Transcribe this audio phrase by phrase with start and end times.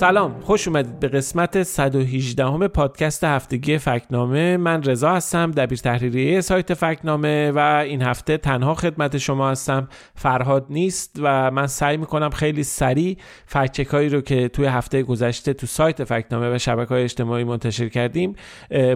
[0.00, 4.56] سلام خوش اومدید به قسمت 118 همه پادکست هفتگی فکنامه.
[4.56, 9.88] من رضا هستم دبیر تحریریه سایت فکنامه و این هفته تنها خدمت شما هستم.
[10.14, 15.66] فرهاد نیست و من سعی می‌کنم خیلی سریع فکچکایی رو که توی هفته گذشته تو
[15.66, 18.36] سایت فکنامه و شبکه های اجتماعی منتشر کردیم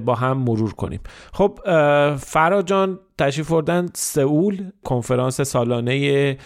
[0.05, 1.00] با هم مرور کنیم.
[1.33, 1.58] خب
[2.16, 6.37] فرهاد جان تشریف بردن سئول کنفرانس سالانه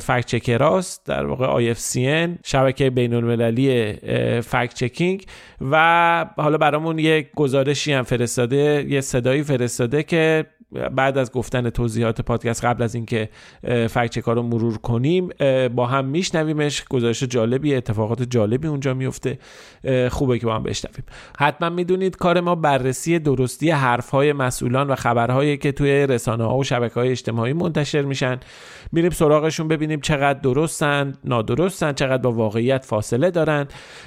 [0.00, 3.92] فکت چکراست در واقع IFCN شبکه بین المللی
[4.40, 5.24] فکت چکینگ
[5.70, 10.46] و حالا برامون یک گزارشی هم فرستاده یه صدایی فرستاده که
[10.94, 13.28] بعد از گفتن توضیحات پادکست قبل از اینکه
[13.90, 15.28] فکت رو مرور کنیم
[15.68, 16.84] با هم میشنویمش.
[16.84, 19.38] گزارش جالبی اتفاقات جالبی اونجا میفته
[20.10, 21.04] خوبه که با هم بشنویم.
[21.38, 26.56] حتما می‌دونید کار ما بررسی درستی حرف های مسئولان و خبرهایی که توی رسانه ها
[26.56, 28.40] و شبکه های اجتماعی منتشر میشن.
[28.92, 33.66] میریم سراغشون ببینیم چقدر درستن نادرستن چقدر با واقعیت فاصله دارن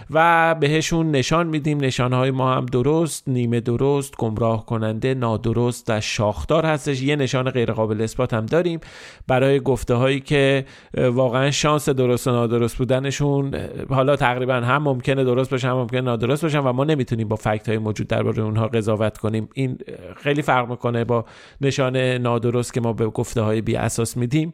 [0.10, 1.78] و بهشون نشان میدیم.
[1.78, 7.50] نشانه های ما هم درست نیمه درست گمراه کننده نادرست و شاخدار هستش یه نشان
[7.50, 8.80] غیر قابل اثبات هم داریم.
[9.28, 10.66] برای گفته هایی که
[10.98, 13.56] واقعا شانس درست و نادرست بودنشون
[13.90, 17.70] حالا تقریبا هم ممکنه درست باشه هم ممکنه نادرست باشن و ما نمی‌تونیم با فکت
[17.70, 19.50] های موجود درباره اونها قضاوت کنیم.
[19.54, 19.78] این
[20.18, 21.26] خیلی فرق می‌کنه با
[21.62, 24.54] نشان نادرست که ما به گفته های بی اساس میدیم.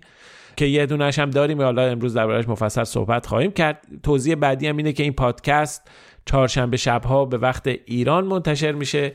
[0.57, 1.61] که یه دونش هم داریم.
[1.61, 3.81] حالا امروز دربارش مفصل صحبت خواهیم کرد.
[4.03, 5.91] توضیح بعدی هم اینه که این پادکست
[6.25, 9.13] چهارشنبه شبها به وقت ایران منتشر میشه.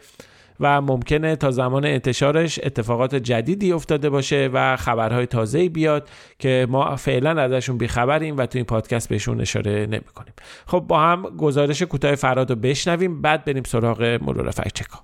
[0.60, 6.97] و ممکنه تا زمان انتشارش اتفاقات جدیدی افتاده باشه و خبرهای تازه‌ای بیاد که ما
[6.97, 10.34] فعلا ازشون بیخبریم و تو این پادکست بهشون اشاره نمی‌کنیم.
[10.66, 14.98] خب با هم گزارش کوتاه فراد رو بشنویم بعد بریم سراغ مرور فکچکا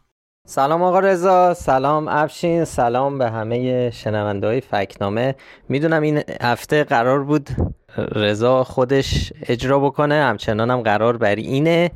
[0.48, 5.34] سلام آقا رضا سلام افشین سلام به همه شنونده های فکنامه.
[5.68, 7.50] می‌دونم این هفته قرار بود
[7.96, 11.90] رضا خودش اجرا بکنه همچنانم قرار بر اینه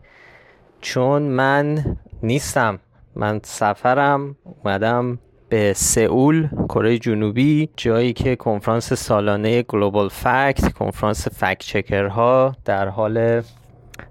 [0.81, 1.85] چون من
[2.23, 2.79] نیستم.
[3.17, 11.59] من سفرم اومدم به سئول کره جنوبی جایی که کنفرانس سالانه گلوبال فکت کنفرانس فکت
[11.59, 13.43] چکرها در حال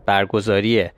[0.05, 0.93] برگزاریه.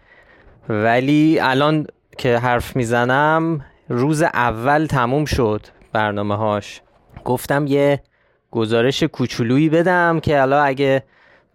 [0.70, 5.62] ولی الان که حرف می‌زنم روز اول تموم شد
[5.94, 6.82] برنامه هاش
[7.26, 8.02] گفتم یه
[8.52, 11.04] گزارش کوچولویی بدم که حالا اگه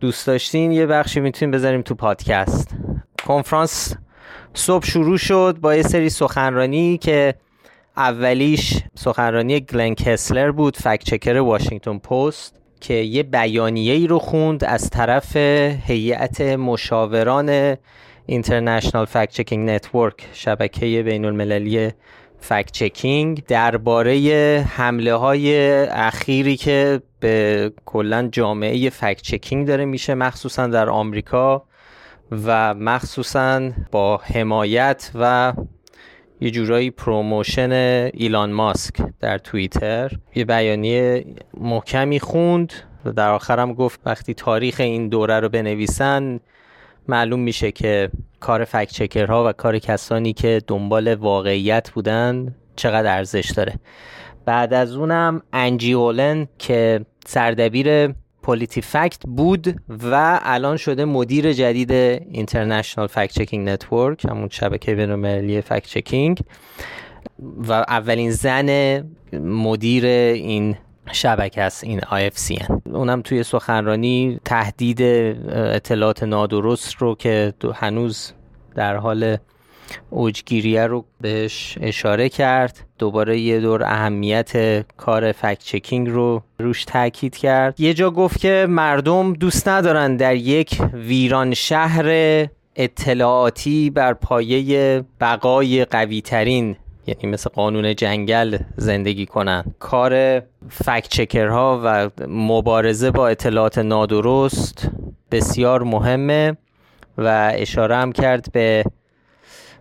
[0.00, 2.74] دوست داشتین یه بخشی می‌تونیم بذاریم تو پادکست.
[3.26, 3.96] کنفرانس
[4.59, 7.34] صبح شروع شد با یه سری سخنرانی که
[7.97, 14.65] اولیش سخنرانی گلن کسلر بود فکت چکر واشنگتن پست که یه بیانیه ای رو خوند
[14.65, 15.37] از طرف
[15.87, 17.77] هیئت مشاوران
[18.26, 21.91] International Fact-Checking Network شبکه بین المللی
[22.41, 23.44] fact checking.
[23.49, 24.15] درباره
[24.71, 25.56] حمله های
[25.87, 31.65] اخیری که به کلا جامعه fact checking داره میشه مخصوصا در آمریکا.
[32.32, 35.53] و مخصوصا با حمایت و
[36.41, 37.72] یه جورایی promotion
[38.14, 40.12] ایلان ماسک در توییتر.
[40.34, 41.25] یه بیانیه
[41.60, 42.72] محکمی خوند
[43.04, 46.41] و در آخرم گفت وقتی تاریخ این دوره رو بنویسن
[47.09, 48.10] معلوم میشه که
[48.41, 53.75] کار fact checker ها و کار کسانی که دنبال واقعیت بودن چقدر ارزش داره.
[54.44, 58.14] بعد از اونم انجی هولن که سردبیر
[58.47, 66.40] PolitiFact بود و الان شده مدیر جدید International Fact-Checking Network همون شبکه بین‌المللی fact checking
[67.38, 69.00] و اولین زن
[69.32, 70.76] مدیر این
[71.12, 78.32] شبکه است این IFCN اونم توی سخنرانی تهدید اطلاعات نادرست رو که هنوز
[78.75, 79.37] در حال
[80.11, 82.81] اوجگیریه رو بهش اشاره کرد.
[82.99, 87.81] دوباره یه دور اهمیت کار فکت چکینگ رو روش تاکید کرد.
[87.81, 92.06] یه جا گفت که مردم دوست ندارن در یک ویران شهر
[92.77, 99.65] اطلاعاتی بر پایه بقای قوی ترین یعنی مثل قانون جنگل زندگی کنن.
[99.79, 104.91] کار فکت چکرها و مبارزه با اطلاعات نادرست
[105.31, 106.56] بسیار مهمه
[107.19, 108.85] و اشاره هم کرد به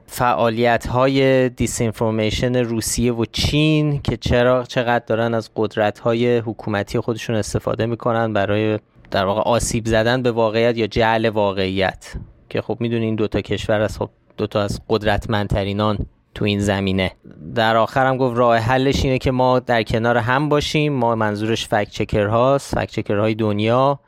[0.08, 7.36] فعالیت های دیسینفورمیشن روسیه و چین که چرا چقدر دارن از قدرت های حکومتی خودشون
[7.36, 8.80] استفاده می‌کنن برای
[9.12, 12.14] در واقع آسیب زدن به واقعیت یا جعل واقعیت.
[12.50, 15.98] که خب می‌دونین این دوتا کشور از خب دوتا از قدرتمندترینان
[16.36, 17.12] تو این زمینه.
[17.56, 20.94] در آخر هم گفت راه حلش اینه که ما در کنار هم باشیم.
[20.94, 24.00] ما منظورش فکت چکر هاست فکت چکر های دنیا.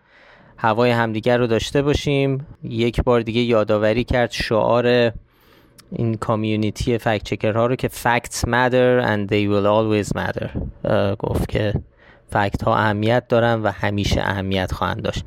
[0.57, 2.47] هوای همدیگر رو داشته باشیم.
[2.63, 5.11] یک بار دیگه یادآوری کرد شعار
[5.91, 10.49] این کامیونیتی فکت چکر ها رو که facts matter and they will always matter.
[11.19, 11.73] گفت که
[12.29, 15.25] فکت ها اهمیت دارن و همیشه اهمیت خواهند داشت.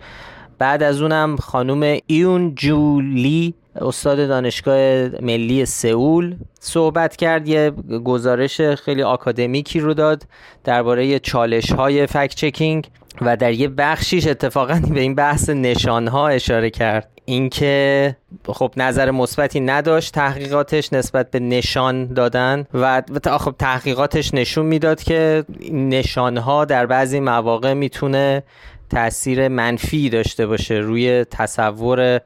[0.58, 7.70] بعد از اونم خانوم ایون جولی استاد دانشگاه ملی سئول صحبت کرد یه
[8.04, 10.22] گزارش خیلی آکادمیکی رو داد
[10.64, 12.90] درباره چالش های فکت چکینگ
[13.20, 17.08] و در یه بخشیش اتفاقا به این بحث نشان ها اشاره کرد.
[17.24, 18.16] اینکه
[18.46, 23.02] خب نظر مثبتی نداشت تحقیقاتش نسبت به نشان دادن و
[23.38, 28.42] خب تحقیقاتش نشون می‌داد که نشان ها در بعضی مواقع می‌تونه
[28.90, 32.20] تاثیر منفی داشته باشه روی تصور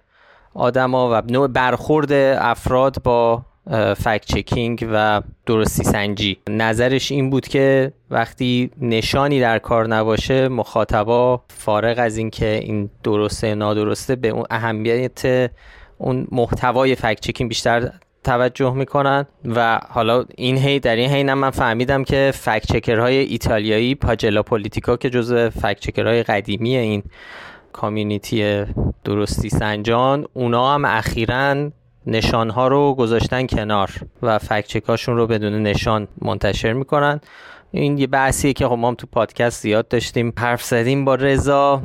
[0.55, 3.43] آدما و نوع برخورد افراد با
[3.97, 6.39] فکت چکینگ و درستی سنجی.
[6.51, 13.55] نظرش این بود که وقتی نشانی در کار نباشه مخاطبا فارغ از اینکه این درسته
[13.55, 15.51] نادرسته به اون اهمیت
[15.99, 17.91] اون محتوای فکت چکینگ بیشتر
[18.25, 19.27] توجه می‌کنن.
[19.45, 24.97] و حالا این هی در این حین من فهمیدم که فکت چکرهای ایتالیایی پاجلا پولیتیکا
[24.97, 27.03] که جزء فکت چکرهای قدیمی این
[27.73, 28.65] کامیونیتی
[29.05, 31.71] درستی سنجان اونا هم اخیرا
[32.07, 33.91] نشان ها رو گذاشتن کنار
[34.23, 37.21] و فکچکاشون رو بدون نشان منتشر می‌کنن.
[37.71, 40.33] این یه بحثیه که خب ما هم تو پادکست زیاد داشتیم.
[40.39, 41.83] حرف زدیم با رضا.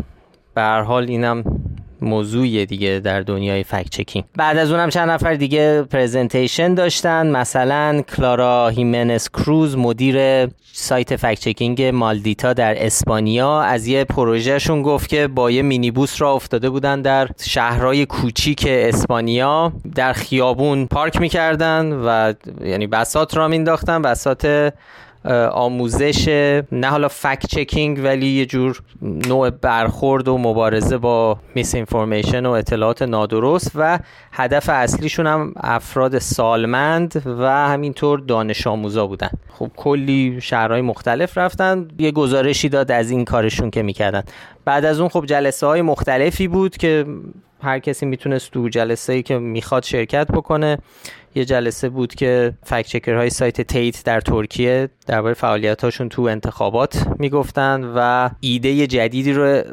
[0.54, 1.59] به هر حال اینم
[2.02, 4.26] موضوعی دیگه در دنیای fact checking.
[4.36, 7.32] بعد از اونم چند نفر دیگه presentation داشتن.
[7.32, 13.62] مثلا کلارا خیمنس کروز مدیر سایت fact checking مالدیتا در اسپانیا.
[13.62, 19.74] از یه پروژهشون گفت که با یه مینی‌بوس راه افتاده بودن در شهرهای کوچیک اسپانیا.
[19.96, 24.74] در خیابون پارک می‌کردن و یعنی بساط راه مینداختن بساط
[25.52, 26.28] آموزش
[26.72, 33.02] نه حالا fact checking ولی یه جور نوع برخورد و مبارزه با misinformation و اطلاعات
[33.02, 34.00] نادرست و
[34.32, 39.30] هدف اصلیشون هم افراد سالمند و همینطور دانش آموزا بودن.
[39.54, 44.24] خب کلی شهرهای مختلف رفتن یه گزارشی داد از این کارشون که می‌کردن.
[44.66, 47.06] بعد از اون خب جلسه های مختلفی بود که
[47.62, 50.78] هر کسی می‌تونست تو جلسه ای که می‌خواد شرکت بکنه.
[51.36, 57.84] یه جلسه بود که فکت های سایت تیت در ترکیه درباره فعالیتاشون تو انتخابات می‌گفتن
[57.96, 59.64] و ایده جدیدی رو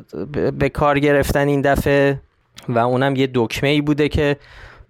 [0.58, 2.20] به کار گرفتن این دفعه
[2.68, 4.36] و اونم یه دکمه ای بوده که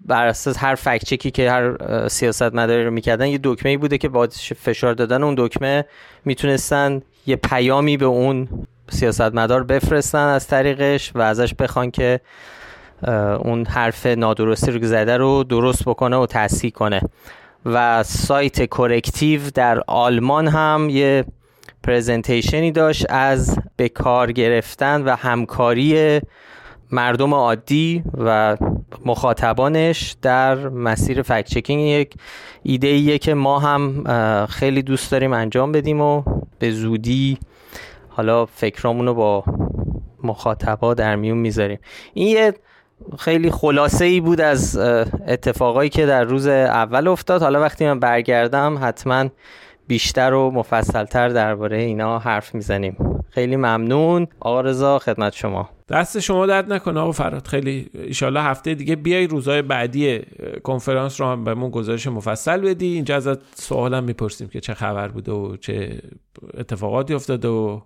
[0.07, 1.77] بر اساس هر فکت چکی که هر
[2.09, 5.85] سیاست مداری رو می‌کردن یه دکمه ای بوده که با فشار دادن اون دکمه
[6.25, 8.49] می‌تونستن یه پیامی به اون
[8.91, 12.21] سیاستمدار بفرستن از طریقش و ازش بخوان که
[13.45, 17.01] اون حرف نادرستی رو زده رو درست بکنه و تصحیح کنه.
[17.67, 21.25] و سایت کورکتیو در آلمان هم یه
[21.83, 26.21] پرزنتیشنی داشت از به کار گرفتن و همکاری
[26.91, 28.57] مردم عادی و
[29.05, 31.81] مخاطبانش در مسیر فکت چکینگ.
[31.81, 32.15] یک
[32.62, 34.05] ایده ایه که ما هم
[34.47, 36.23] خیلی دوست داریم انجام بدیم و
[36.59, 37.38] به زودی
[38.09, 39.45] حالا فکرامونو با
[40.23, 41.79] مخاطبا در میون می‌ذاریم.
[42.15, 42.55] این یه
[43.19, 44.76] خیلی خلاصه ای بود از
[45.29, 47.43] اتفاقایی که در روز اول افتاد.
[47.43, 49.29] حالا وقتی من برگردم حتما
[49.87, 52.97] بیشتر و مفصلتر درباره اینا حرف می‌زنیم.
[53.31, 54.26] خیلی ممنون.
[54.41, 55.69] آقا رضا خدمت شما.
[55.88, 57.47] دست شما درد نکنه آقا فراد.
[57.47, 60.21] خیلی ایشالله هفته دیگه بیای روزهای بعدی
[60.62, 62.87] کنفرانس رو هم بهمون گزارش مفصل بدی.
[62.87, 65.99] اینجا ازت سوالم می‌پرسیم که چه خبر بوده و چه
[66.59, 67.81] اتفاقاتی افتاده و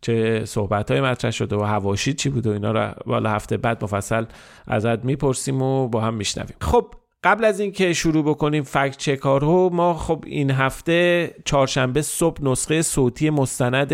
[0.00, 3.84] چه صحبت های مطرح شده و هواشی چی بود و اینا رو بالا هفته بعد
[3.84, 4.24] مفصل
[4.66, 6.56] ازت می‌پرسیم و با هم میشنویم.
[6.60, 12.82] خب قبل از اینکه شروع بکنیم فکت چکار ما خب این هفته چهارشنبه صبح نسخه
[12.82, 13.92] صوتی مستند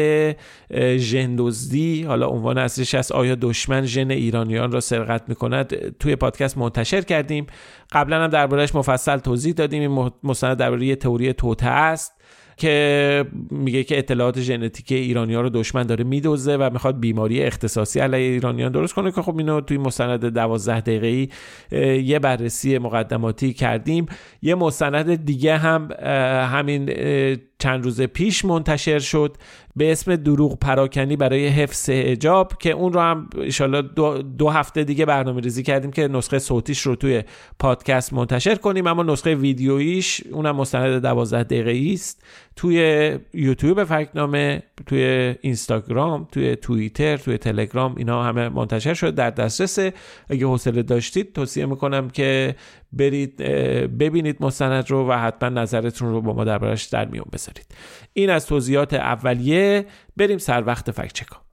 [0.97, 7.01] ژندزدی حالا عنوان اصلیش از آیا دشمن ژن ایرانیان را سرقت می‌کند؟ توی پادکست منتشر
[7.01, 7.47] کردیم.
[7.93, 9.97] قبلا هم دربارهش مفصل توضیح دادیم.
[9.97, 12.24] این مستند درباره تئوری توته است.
[12.57, 18.01] که میگه که اطلاعات ژنتیکی ایرانی ها رو دشمن داره میدوزه و می‌خواد بیماری اختصاصی
[18.01, 21.29] علیه ایرانیان درست کنه که خب اینو توی مستند 12 دقیقه‌ای
[22.03, 24.07] یه بررسی مقدماتی کردیم.
[24.43, 25.89] یه مستند دیگه هم
[26.53, 26.91] همین
[27.65, 29.37] چند روز پیش منتشر شد
[29.77, 34.85] به اسم دروغ پراکنی برای حفظ اجاب که اون رو هم انشالله دو, دو هفته
[34.85, 37.23] دیگه برنامه ریزی کردیم که نسخه صوتیش رو توی
[37.59, 38.87] پادکست منتشر کنیم.
[38.87, 42.25] اما نسخه ویدیویش اونم مستند 12 دقیقه است.
[42.57, 42.79] توی
[43.35, 49.15] یوتیوب فکنامه توی اینستاگرام توی توییتر توی تلگرام اینا همه منتشر شد.
[49.15, 49.79] در دسترس
[50.29, 52.55] اگه حوصله داشتید توصیه می‌کنم که
[52.97, 53.37] برید
[53.99, 57.67] ببینید مستند رو و حتما نظرتون رو با ما دربارش در میون بذارید.
[58.13, 59.87] این از توضیحات اولیه.
[60.17, 61.44] بریم سر وقت فکچکا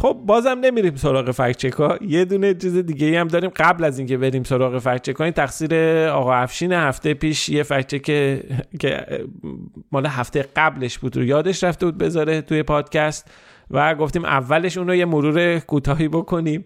[0.00, 3.50] خب بازم نمیریم سراغ فکت ها یه دونه چیز دیگه هم داریم.
[3.56, 5.74] قبل از اینکه بریم سراغ فکت ها این تقصیر
[6.08, 8.42] آقا افشین هفته پیش یه فکت که
[8.80, 9.06] که
[9.92, 13.30] مال هفته قبلش بود رو یادش رفته بود بذاره توی پادکست
[13.70, 16.64] و گفتیم اولش اون رو یه مرور کوتاهی بکنیم.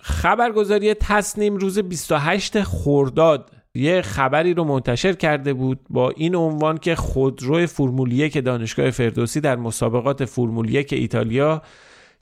[0.00, 6.94] خبرگزاری تصنیم روز 28 خرداد یه خبری رو منتشر کرده بود با این عنوان که
[6.94, 11.62] خودرو فرمول که دانشگاه فردوسی در مسابقات فرمول که ایتالیا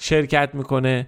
[0.00, 1.06] شرکت می‌کنه.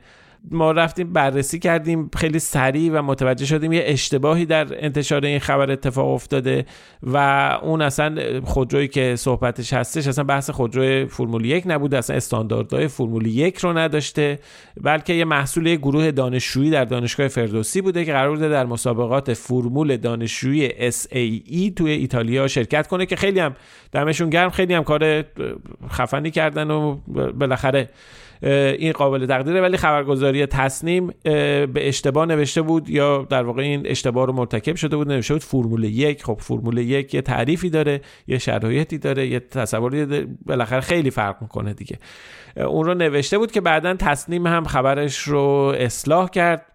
[0.51, 5.71] ما رفتیم بررسی کردیم خیلی سریع و متوجه شدیم یه اشتباهی در انتشار این خبر
[5.71, 6.67] اتفاق افتاده
[7.03, 7.17] و
[7.63, 13.27] اون اصلا خودرویی که صحبتش هستش اصلا بحث خودروی فرمول یک نبوده اصلا استانداردهای فرمول
[13.27, 14.39] یک رو نداشته
[14.81, 19.97] بلکه یه محصول گروه دانشجویی در دانشگاه فردوسی بوده که قرار بوده در مسابقات فرمول
[19.97, 23.55] دانشجویی SAE توی ایتالیا شرکت کنه که خیلی هم
[23.93, 25.25] دمشون گرم خیلی هم کار
[25.91, 26.97] خفنی کردن و
[27.35, 27.89] بالاخره
[28.43, 34.27] این قابل تقدیره ولی خبرگزاری تصنیم به اشتباه نوشته بود یا در واقع این اشتباه
[34.27, 36.25] رو مرتکب شده بود نوشته بود فرمول یک.
[36.25, 41.75] خب فرمول یک یه تعریفی داره یه شرایطی داره یه تصوری بالاخره خیلی فرق می‌کنه
[41.75, 41.99] دیگه.
[42.57, 46.67] اون رو نوشته بود که بعدا تصنیم هم خبرش رو اصلاح کرد.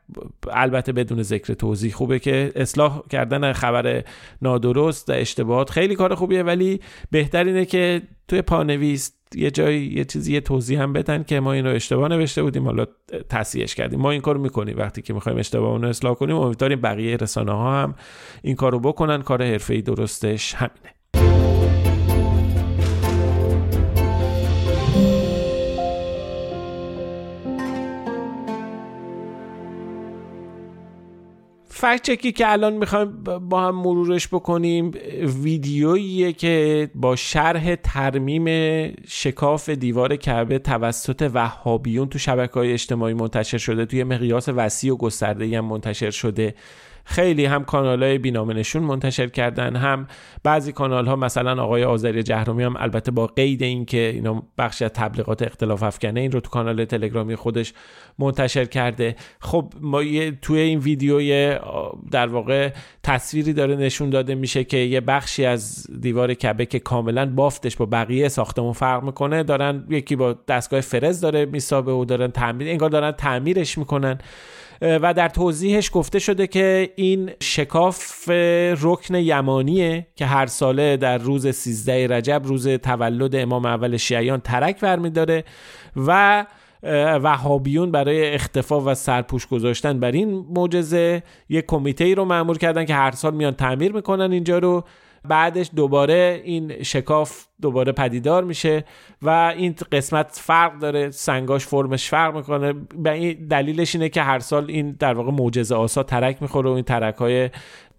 [0.52, 4.04] البته بدون ذکر توضیح خوبه که اصلاح کردن خبر
[4.42, 6.82] نادرست و اشتباهات خیلی کار خوبیه ولی
[7.12, 11.54] بهتر اینه که توی پانویس یه جایی یه چیزی یه توضیح هم بدن که ما
[11.54, 12.66] این رو اشتباه نوشته بودیم.
[12.66, 12.86] حالا
[13.30, 14.00] تصحیحش کردیم.
[14.00, 14.78] ما این کارو می‌کنیم.
[14.78, 17.96] وقتی که می‌خوایم اشتباه رو اصلاح کنیم امیدواریم بقیه رسانه ها هم
[18.42, 19.22] این کارو بکنن.
[19.22, 20.97] کار حرفه‌ای درستش همینه.
[31.80, 34.92] فکت چکی که الان می‌خوایم با هم مرورش بکنیم
[35.44, 38.46] ویدیوییه که با شرح ترمیم
[39.08, 44.98] شکاف دیوار کعبه توسط وهابیون تو شبکه های اجتماعی منتشر شده توی مقیاس وسیع و
[44.98, 46.56] گسترده هم منتشر شده.
[47.10, 48.32] خیلی هم کانال های
[48.76, 50.08] منتشر کردن هم
[50.44, 54.92] بعضی کانال ها مثلا آقای آذری جهرومی هم البته با قید اینکه اینا بخشی از
[54.92, 57.74] تبلیغات اختلاف افکنه این رو تو کانال تلگرامی خودش
[58.20, 59.16] منتشر کرده.
[59.40, 61.20] خب ما یه توی این ویدیو
[62.12, 62.74] در واقع
[63.04, 67.86] تصویری داره نشون داده میشه که یه بخشی از دیوار کبه که کاملا بافتش با
[67.86, 72.90] بقیه ساختمون فرق می‌کنه دارن یکی با دستگاه فرز داره میسابه و دارن تعمیر انگار
[72.90, 74.18] دارن تعمیرش می‌کنن.
[74.82, 78.30] و در توضیحش گفته شده که این شکاف
[78.82, 84.80] رکن یمانیه که هر ساله در روز 13 رجب روز تولد امام اول شیعیان ترک
[84.80, 85.44] برمیداره
[85.96, 86.46] و
[87.24, 92.86] وهابیون برای اختفا و سرپوش گذاشتن بر این معجزه یک کمیته ای رو معمول کردن
[92.86, 94.84] که هر سال میان تعمیر می‌کنن اینجا رو.
[95.28, 98.86] بعدش دوباره این شکاف دوباره پدیدار میشه
[99.22, 102.74] و این قسمت فرق داره سنگاش فرمش فرق می‌کنه.
[102.74, 106.74] به این دلیلش اینه که هر سال این در واقع معجزه آسا ترک می‌خوره و
[106.74, 107.50] این ترک های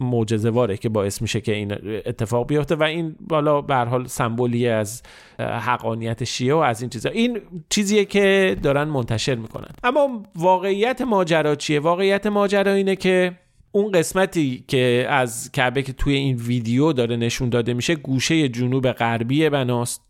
[0.01, 1.73] معجزه واره که باعث میشه که این
[2.07, 5.03] اتفاق بیفته و این بالا به حال سمبولی از
[5.39, 7.11] حقانیت شیعه و از این چیزا.
[7.11, 9.71] این چیزیه که دارن منتشر می‌کنن.
[9.85, 13.33] اما واقعیت ماجرا چیه؟ واقعیت ماجرا اینه که
[13.73, 18.93] اون قسمتی که از کعبه که توی این ویدیو داره نشون داده میشه گوشه جنوب
[18.93, 20.09] غربی بناست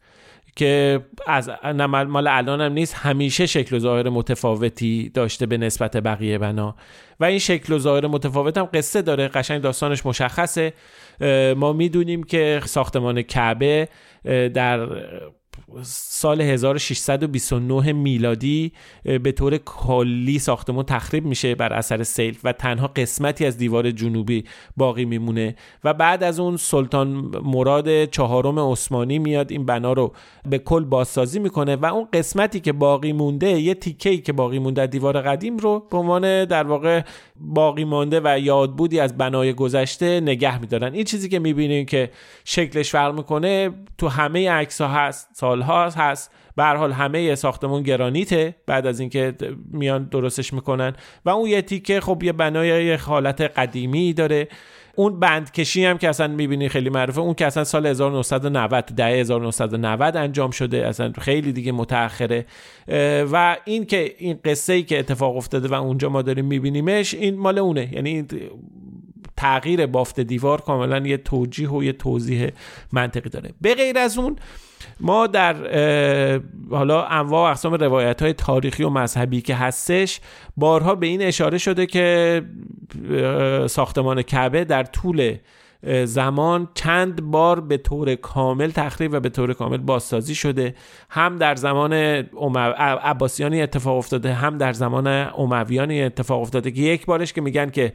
[0.57, 1.51] که از
[1.89, 6.77] مال الان هم نیست همیشه شکل و ظاهر متفاوتی داشته به نسبت بقیه بنا.
[7.21, 10.73] و این شکل و ظاهر متفاوت هم قصه داره قشنگ داستانش مشخصه.
[11.57, 13.89] ما می‌دونیم که ساختمان کعبه
[14.55, 14.89] در
[15.83, 18.73] سال 1629 میلادی
[19.23, 24.45] به طور کلی ساختمان تخریب میشه بر اثر سیل و تنها قسمتی از دیوار جنوبی
[24.77, 25.57] باقی میمونه.
[25.85, 27.09] و بعد از اون سلطان
[27.45, 30.13] مراد چهارم عثمانی میاد این بنا رو
[30.49, 34.87] به کل بازسازی می‌کنه و اون قسمتی که باقی مونده یه تیکه که باقی مونده
[34.87, 37.03] دیوار قدیم رو به عنوان در واقع
[37.37, 40.95] باقی مانده و یادبودی از بنای گذشته نگه میدارن.
[40.95, 42.11] این چیزی که می‌بینیم که
[42.45, 46.31] شکلش فرق می‌کنه تو همه عکس ها هست سالها هست.
[46.57, 49.35] به حال همه ساختمون گرانیته بعد از اینکه
[49.73, 50.93] میان درستش می‌کنن.
[51.25, 54.49] و اون یه تیکه خب یه بنای حالت قدیمی داره.
[54.97, 60.17] اون بندکشی هم که اصلا می‌بینی خیلی معروفه اون که اصلا سال 1990 ده 1990
[60.17, 62.47] انجام شده اصلا خیلی دیگه متأخره.
[63.33, 67.39] و این که این قصه ای که اتفاق افتاده و اونجا ما داریم میبینیمش این
[67.39, 67.95] مال اونه.
[67.95, 68.27] یعنی
[69.39, 72.51] تغییر بافت دیوار کاملا یه توجیه و یه توضیح
[72.93, 73.51] منطقی داره.
[73.61, 74.37] به غیر از اون
[75.01, 75.55] ما در
[76.71, 80.21] حالا انواع و اقسام روایت های تاریخی و مذهبی که هستش
[80.57, 82.43] بارها به این اشاره شده که
[83.67, 85.37] ساختمان کعبه در طول
[86.05, 90.75] زمان چند بار به طور کامل تخریب و به طور کامل بازسازی شده.
[91.11, 95.07] هم در زمان عباسیانی اتفاق افتاده هم در زمان
[95.39, 97.93] امویانی اتفاق افتاده که یک بارش که میگن که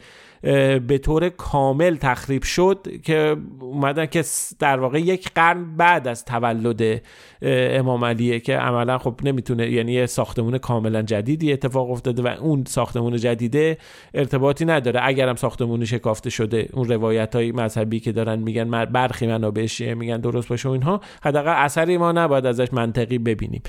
[0.88, 4.24] به طور کامل تخریب شد که اومدن که
[4.60, 7.02] در واقع یک قرن بعد از تولد
[7.42, 12.64] امام علیه که عملا خب نمی‌تونه یعنی یه ساختمون کاملا جدیدی اتفاق افتاده و اون
[12.68, 13.78] ساختمون جدیده
[14.14, 15.00] ارتباطی نداره.
[15.04, 20.50] اگرم ساختمون شکافته شده اون روایت های مذهبی که دارن میگن برخی منابع میگن درست
[20.50, 23.62] باشه اینها حداقل اثری ما نباید ازش منطقی ببینیم.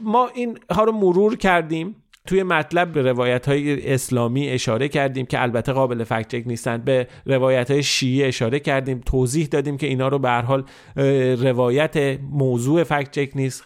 [0.00, 1.96] ما این ها رو مرور کردیم.
[2.26, 7.70] توی مطلب به روایت های اسلامی اشاره کردیم که البته قابل فکت نیستند به روایت
[7.70, 9.00] های شیعه اشاره کردیم.
[9.06, 10.64] توضیح دادیم که اینا رو به هر حال
[11.36, 13.64] روایت موضوع فکت نیست.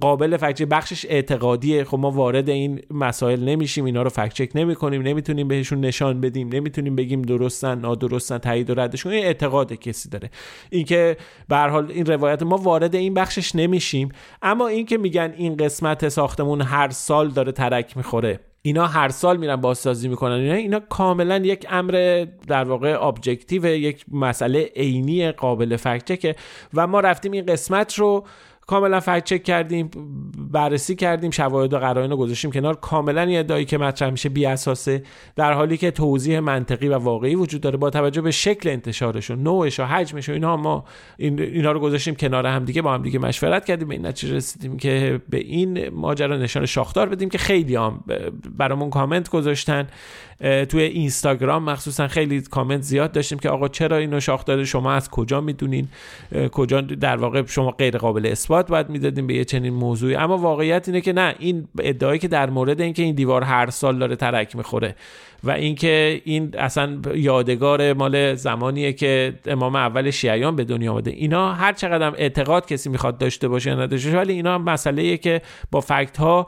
[0.00, 1.84] قابل فکت بخشش اعتقادیه.
[1.84, 6.20] خب ما وارد این مسائل نمیشیم اینا رو فکت چک نمی کنیم نمی‌تونیم بهشون نشان
[6.20, 10.30] بدیم نمی‌تونیم بگیم درستن نادرستن تایید و ردشون این اعتقاد کسی داره.
[10.70, 11.16] اینکه
[11.48, 14.08] به حال این روایت ما وارد این بخشش نمیشیم.
[14.42, 18.40] اما اینکه میگن این قسمت ساختمون هر سال داره ترک می‌خوره.
[18.62, 20.32] اینا هر سال میرن بازسازی می‌کنن.
[20.32, 26.36] اینا اینا کاملا یک امر در واقع objective یک مسئله عینی قابل فکت
[26.74, 28.26] و ما رفتیم این قسمت رو
[28.68, 29.90] کاملا fact check کردیم
[30.52, 32.74] بررسی کردیم شواهد و قرائن رو گذاشتیم کنار.
[32.74, 35.02] کاملا یه ادعایی که مطرح میشه بی اساسه
[35.36, 39.36] در حالی که توضیح منطقی و واقعی وجود داره با توجه به شکل انتشارش و
[39.36, 40.84] نوعش و حجمش و اینها ما
[41.16, 44.34] این اینا رو گذاشتیم کنار هم دیگه با هم دیگه مشورت کردیم به این نتیجه
[44.34, 48.04] رسیدیم که به این ماجرا نشان شاخدار بدیم که خیلی هم
[48.58, 49.86] برامون کامنت گذاشتن.
[50.68, 55.40] توی اینستاگرام مخصوصا خیلی کامنت زیاد داشتیم که آقا چرا اینو شاخدار شما از کجا
[55.40, 55.88] می‌دونین؟
[56.52, 60.14] کجا در واقع شما غیر قابل اثبات اثبات باید می‌دادیم به یه چنین موضوعی.
[60.14, 63.98] اما واقعیت اینه که نه این ادعایی که در مورد اینکه این دیوار هر سال
[63.98, 64.94] داره ترک می‌خوره
[65.44, 71.10] و اینکه این اصلا یادگار مال زمانیه که امام اول شیعیان به دنیا آمده.
[71.10, 76.16] اینا هر چقدر اعتقاد کسی می‌خواد داشته باشه نداشته ولی اینا مسئله که با فکت
[76.16, 76.46] ها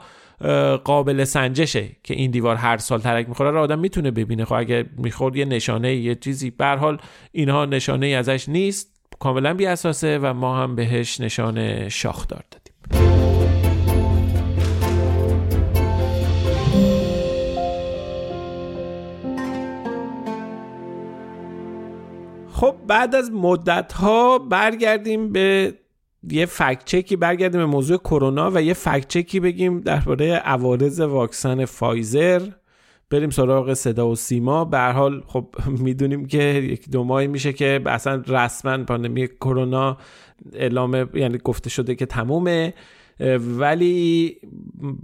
[0.83, 4.45] قابل سنجشه که این دیوار هر سال ترک می‌خوره رو آدم می‌تونه ببینه.
[4.45, 6.97] خب اگه می‌خورد یه نشانه یه چیزی به حال
[7.31, 9.00] اینها نشانه ازش نیست.
[9.19, 12.71] کاملا بی اساسه و ما هم بهش نشان شاخدار دادیم.
[22.51, 25.73] خب بعد از مدت ها برگردیم به
[26.29, 31.65] یه فکت چکی برگردیم به موضوع کرونا و یه فکت چکی بگیم درباره عوارض واکسن
[31.65, 32.41] فایزر.
[33.11, 34.65] بریم سراغ صدا و سیما.
[34.65, 35.47] به حال خب
[35.85, 39.97] می‌دونیم که یک دو ماهی میشه که اصلا رسما پاندمی کرونا
[40.53, 42.73] اعلام یعنی گفته شده که تمومه.
[43.59, 44.37] ولی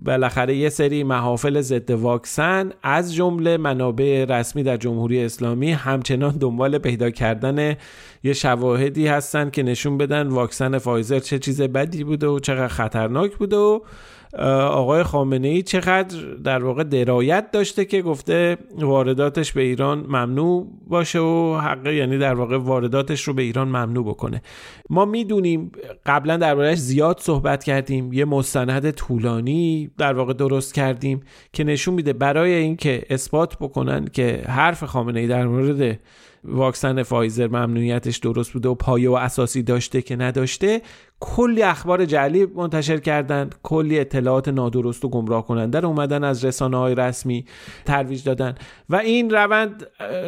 [0.04, 6.78] بالاخره یه سری محافل ضد واکسن از جمله منابع رسمی در جمهوری اسلامی همچنان دنبال
[6.78, 7.76] پیدا کردن
[8.24, 13.36] یه شواهدی هستن که نشون بدن واکسن فایزر چه چیز بدی بوده و چقدر خطرناک
[13.36, 13.80] بوده و
[14.72, 21.20] آقای خامنه ای چقدر در واقع درایت داشته که گفته وارداتش به ایران ممنوع باشه
[21.20, 24.42] و حق یعنی در واقع وارداتش رو به ایران ممنوع بکنه.
[24.90, 25.72] ما می‌دونیم
[26.06, 31.22] قبلا دربارهش زیاد صحبت کردیم یه مستند طولانی در واقع درست کردیم
[31.54, 36.00] که نشون میده برای اینکه اثبات بکنن که حرف خامنه ای در مورد
[36.44, 40.82] واکسن فایزر ممنوعیتش درست بوده و پایه و اساسی داشته که نداشته
[41.20, 46.78] کلی اخبار جعلی منتشر کردند کلی اطلاعات نادرست و گمراه کننده رو اومدن از رسانه
[46.78, 47.46] های رسمی
[47.86, 48.56] ترویج دادن.
[48.90, 49.88] و این روند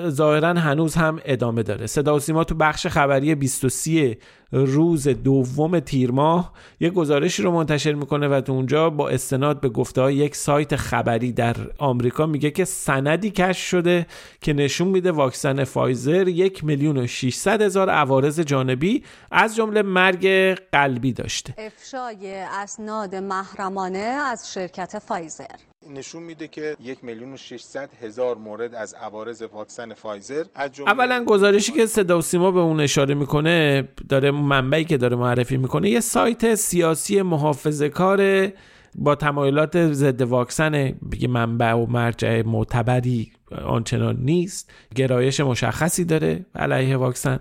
[0.09, 1.87] ظاهرا هنوز هم ادامه داره.
[1.87, 4.17] صدا و سیما تو بخش خبری 23
[4.51, 9.69] روز دوم تیر ماه یک گزارشی رو منتشر می‌کنه و تو اونجا با استناد به
[9.69, 14.07] گفته های یک سایت خبری در آمریکا میگه که سندی کش شده
[14.41, 20.55] که نشون میده واکسن فایزر یک میلیون و 600 هزار عوارض جانبی از جمله مرگ
[20.79, 21.53] قلبی داشته.
[21.57, 25.45] افشای اسناد محرمانه از شرکت فایزر.
[25.89, 31.23] نشون میده که یک میلیون و 600 هزار مورد از عوارض واکسن فایزر از اولا
[31.23, 35.89] گزارشی که صدا و سیما به اون اشاره می‌کنه داره منبعی که داره معرفی می‌کنه
[35.89, 38.49] یه سایت سیاسی محافظه کار
[38.95, 40.71] با تمایلات ضد واکسن
[41.11, 43.31] بگه منبع و مرجع معتبری
[43.65, 47.39] آنچنان نیست گرایش مشخصی داره علیه واکسن.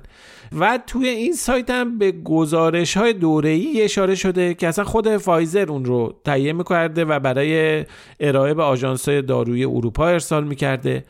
[0.58, 5.16] و توی این سایت هم به گزارش های دوره ای اشاره شده که اصلا خود
[5.16, 7.84] فایزر اون رو تهیه می‌کرده و برای
[8.20, 11.04] ارائه به آژانس داروی اروپا ارسال می‌کرده.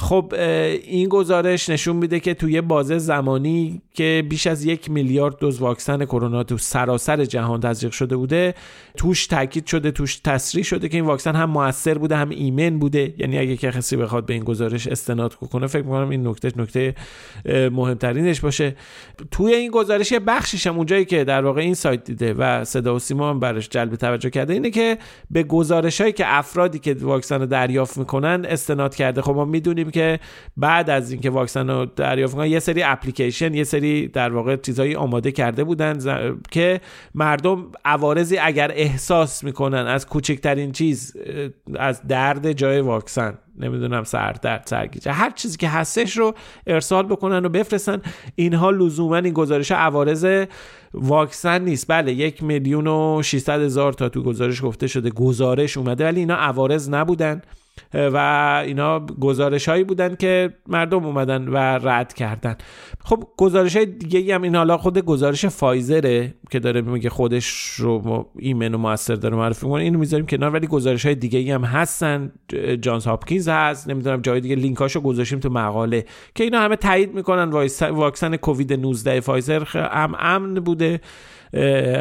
[0.00, 0.34] خب
[0.84, 6.04] این گزارش نشون میده که توی بازه زمانی که بیش از یک میلیارد دوز واکسن
[6.04, 8.54] کرونا تو سراسر جهان تزریق شده بوده
[8.96, 13.14] توش تاکید شده توش تصریح شده که این واکسن هم موثر بوده هم ایمن بوده.
[13.18, 16.94] یعنی اگه کسی بخواد به این گزارش استناد کنه فکر می‌کنم این نکته نکته
[17.72, 18.76] مهمترینش باشه.
[19.30, 22.94] توی این گزارش یه بخشیش هم اونجایی که در واقع این سایت دیده و صدا
[22.94, 24.98] و سیما هم براش جلب توجه کرده اینه که
[25.30, 29.22] به گزارش هایی که افرادی که واکسن رو دریافت می‌کنن استناد کرده.
[29.22, 30.20] خب ما می‌دونیم که
[30.56, 34.94] بعد از اینکه واکسن رو دریافت کنن یه سری اپلیکیشن یه سری در واقع چیزایی
[34.94, 35.98] آماده کرده بودن
[36.50, 36.80] که
[37.14, 41.16] مردم عوارضی اگر احساس می‌کنن از کوچکترین چیز
[41.76, 46.34] از درد جای واکسن نمی‌دونم سردرد سرگیجه هر چیزی که هستش رو
[46.66, 48.02] ارسال بکنن و بفرستن
[48.34, 50.46] اینها لزوما این گزارش عوارض
[50.94, 51.86] واکسن نیست.
[51.88, 56.34] بله یک میلیون و 600 هزار تا تو گزارش گفته شده گزارش اومده ولی اینا
[56.34, 57.42] عوارض نبودن.
[57.94, 58.16] و
[58.66, 62.56] اینا گزارش هایی بودن که مردم اومدن و رد کردن.
[63.04, 68.26] خب گزارش های دیگه هم این حالا خود گزارش فایزره که داره میگه خودش رو
[68.38, 70.50] ایمن و موثر داره معرفی می‌کنه اینو می‌ذاریم کنار.
[70.50, 72.32] ولی گزارش های دیگه هم هستن.
[72.80, 73.90] جانز هاپکینز هست.
[73.90, 76.04] نمی‌دونم جای دیگه لینکاشو گذاشتیم تو مقاله.
[76.34, 77.50] که اینا همه تایید می‌کنن
[77.90, 81.00] واکسن کووید 19 فایزر هم امن بوده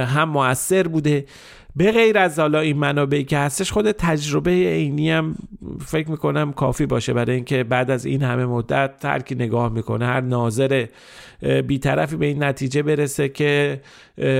[0.07, 1.25] هم موثر بوده.
[1.77, 5.35] به غیر از حالا این منابعی که هستش خود تجربه عینی هم
[5.85, 7.13] فکر می‌کنم کافی باشه.
[7.13, 10.85] برای اینکه بعد از این همه مدت هر کی نگاه می‌کنه هر ناظر
[11.67, 13.81] بیطرفی به این نتیجه برسه که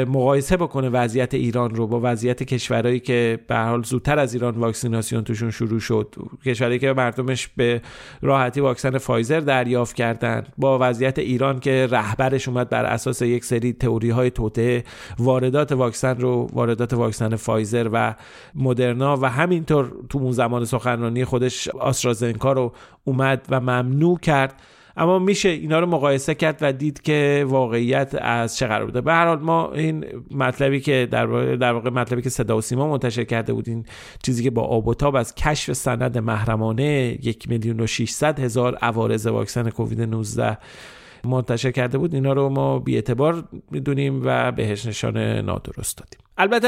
[0.08, 5.24] مقایسه بکنه وضعیت ایران رو با وضعیت کشورهایی که به حال زودتر از ایران واکسیناسیون
[5.24, 6.16] توشون شروع شد.
[6.46, 7.82] کشورهایی که مردمش به
[8.22, 10.44] راحتی واکسن فایزر دریافت کردن.
[10.58, 14.84] با وضعیت ایران که رهبرش اومد بر اساس یک سری تئوری های توطئه
[15.20, 18.16] واردات واکسن رو واردات واکسن فایزر و
[18.56, 24.62] مدرنا و همینطور تو اون زمان سخنرانی خودش آسترازنکا رو اومد و ممنوع کرد.
[24.98, 29.02] اما میشه اینا رو مقایسه کرد و دید که واقعیت از چه قرار بوده.
[29.02, 32.62] به هر حال ما این مطلبی که در واقع, در واقع مطلبی که صدا و
[32.62, 33.86] سیما منتشر کرده بود این
[34.24, 38.76] چیزی که با آب و تاب از کشف سند محرمانه یک میلیون و 600 هزار
[38.76, 40.58] عوارض واکسن کووید 19
[41.24, 46.20] منتشر کرده بود اینا رو ما بی اعتبار می‌دونیم و بهش نشان نادرست دادیم.
[46.38, 46.68] البته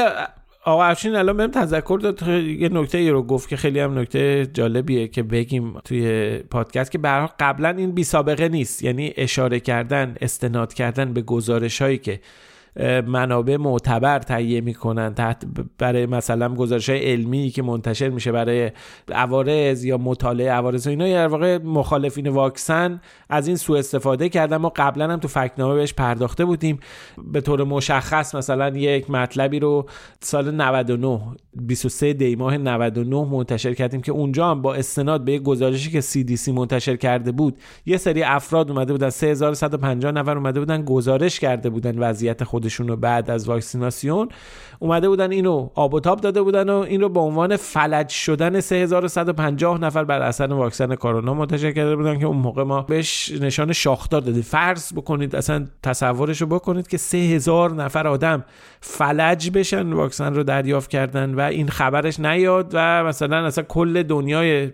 [0.64, 4.46] آقا افشین الان بهم تذکر داد یه نکته ای رو گفت که خیلی هم نکته
[4.46, 8.82] جالبیه که بگیم توی پادکست که برای قبلا این بی سابقه نیست.
[8.82, 12.20] یعنی اشاره کردن استناد کردن به گزارش هایی که
[13.06, 15.14] منابع معتبر تهیه می‌کنن.
[15.14, 15.44] تحت
[15.78, 18.70] برای مثلا گزارش علمی که منتشر میشه برای
[19.12, 24.56] عوارض یا مطالعه عوارض اینا در واقع مخالفین واکسن از این سوء استفاده کردن.
[24.56, 26.80] ما قبلا هم تو فکنامه بهش پرداخته بودیم.
[27.32, 29.86] به طور مشخص مثلا یک مطلبی رو
[30.20, 31.20] سال 99
[31.56, 36.00] 23 دی ماه 99 منتشر کردیم که اونجا هم با استناد به یک گزارشی که
[36.00, 41.70] CDC منتشر کرده بود یه سری افراد اومده بودن 3150 نفر اومده بودن گزارش کرده
[41.70, 44.28] بودن وضعیت خودشون رو بعد از واکسیناسیون.
[44.78, 48.60] اومده بودن اینو آب و تاب داده بودن و این رو به عنوان فلج شدن
[48.60, 53.72] 3150 نفر بر اثر واکسن کرونا منتشر کرده بودن که اون موقع ما بهش نشان
[53.72, 54.42] شاخدار دادیم.
[54.42, 58.44] فرض بکنید اصلا تصورش رو بکنید که 3000 نفر آدم
[58.80, 64.72] فلج بشن واکسن رو دریافت کردن و این خبرش نیاد و مثلا اصلا کل دنیای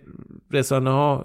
[0.50, 1.24] رسانه ها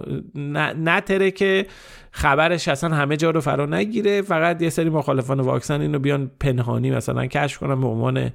[0.84, 1.66] نتره که
[2.10, 4.22] خبرش اصلا همه جا رو فرا نگیره.
[4.22, 8.30] فقط یه سری مخالفان واکسن اینو بیان پنهانی مثلا کشف کنن به عنوان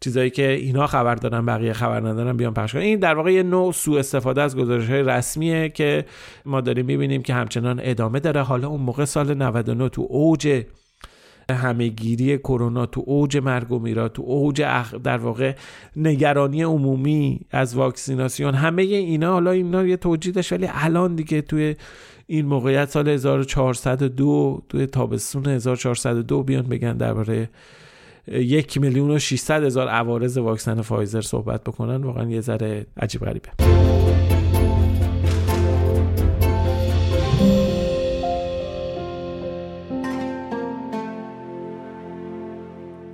[0.00, 2.82] چیزایی که اینا خبر دارن بقیه خبر ندارن بیان پخش کنن.
[2.82, 6.04] این در واقع یه نوع سوء استفاده از گزارش های رسمیه که
[6.44, 8.42] ما داریم می‌بینیم که همچنان ادامه داره.
[8.42, 10.62] حالا اون موقع سال 99 تو اوج
[11.50, 14.62] همهگیری کرونا تو اوج مرگ و میرا تو اوج
[15.04, 15.54] در واقع
[15.96, 21.76] نگرانی عمومی از واکسیناسیون همه اینا حالا اینا یه توجیه داشت ولی الان دیگه توی
[22.26, 27.48] این موقعیت سال 1402 توی تابستون 1402 بیان بگن درباره
[28.28, 32.02] یک میلیون و 600 هزار عوارض واکسن فایزر صحبت بکنن.
[32.02, 33.48] واقعا یه ذره عجیب غریبه.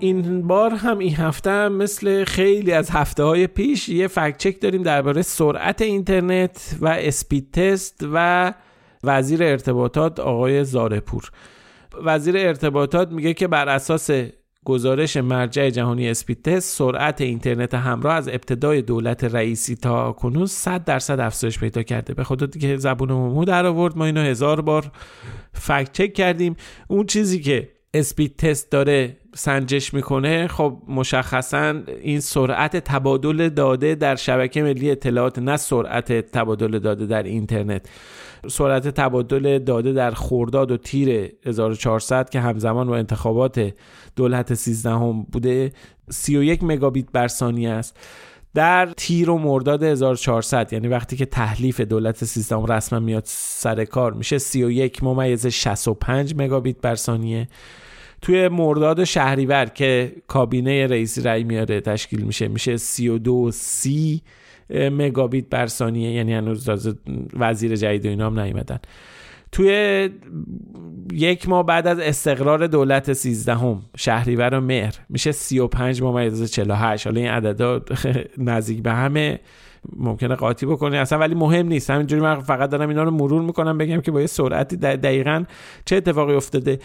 [0.01, 4.61] این بار هم این هفته هم مثل خیلی از هفته های پیش یه فکت چک
[4.61, 8.53] داریم درباره سرعت اینترنت و اسپید تست و
[9.05, 11.31] وزیر ارتباطات آقای زارپور
[12.05, 14.11] وزیر ارتباطات میگه که بر اساس
[14.65, 20.85] گزارش مرجع جهانی اسپید تست سرعت اینترنت همراه از ابتدای دولت رئیسی تا کنون 100
[20.85, 22.15] درصد افزایش پیدا کرده.
[22.15, 24.91] به خدا دیگه زبون مو در آورد ما اینو هزار بار
[25.53, 26.57] فکت چک کردیم.
[26.89, 34.17] اون چیزی که اسپید تست داره سنجش می‌کنه خب مشخصا این سرعت تبادل داده در
[34.17, 37.89] شبکه ملی اطلاعات نه سرعت تبادل داده در اینترنت.
[38.49, 43.75] سرعت تبادل داده در خورداد و تیر 1400 که همزمان با انتخابات
[44.17, 45.73] دولت 13 هم بوده
[46.11, 47.97] 31 مگابیت بر ثانیه است.
[48.55, 54.13] در تیر و مرداد 1400 یعنی وقتی که تحلیف دولت سیستم رسما میاد سر کار
[54.13, 57.49] میشه 31 ممیز 65 مگابیت بر ثانیه.
[58.23, 64.23] توی مرداد شهریور که کابینه رئیسی رأی میاره تشکیل میشه میشه 32 سی
[64.71, 66.69] مگابیت بر ثانیه یعنی هنوز
[67.33, 68.79] وزیر جدید و اینا هم نیومدن.
[69.53, 70.11] توی
[71.13, 77.07] یک ماه بعد از استقرار دولت 13 هم شهریور و مهر میشه 35 ممیز 48
[77.07, 77.83] حالا این عددا
[78.39, 79.41] نزدیک به همه.
[79.97, 80.97] ممکنه قاطی بکنی.
[80.97, 81.91] اصلا ولی مهم نیست.
[81.91, 85.45] همینجوری من فقط دارم اینا رو مرور می‌کنم بگم که با یه سرعتی دقیقا
[85.85, 86.79] چه اتفاقی افتاده.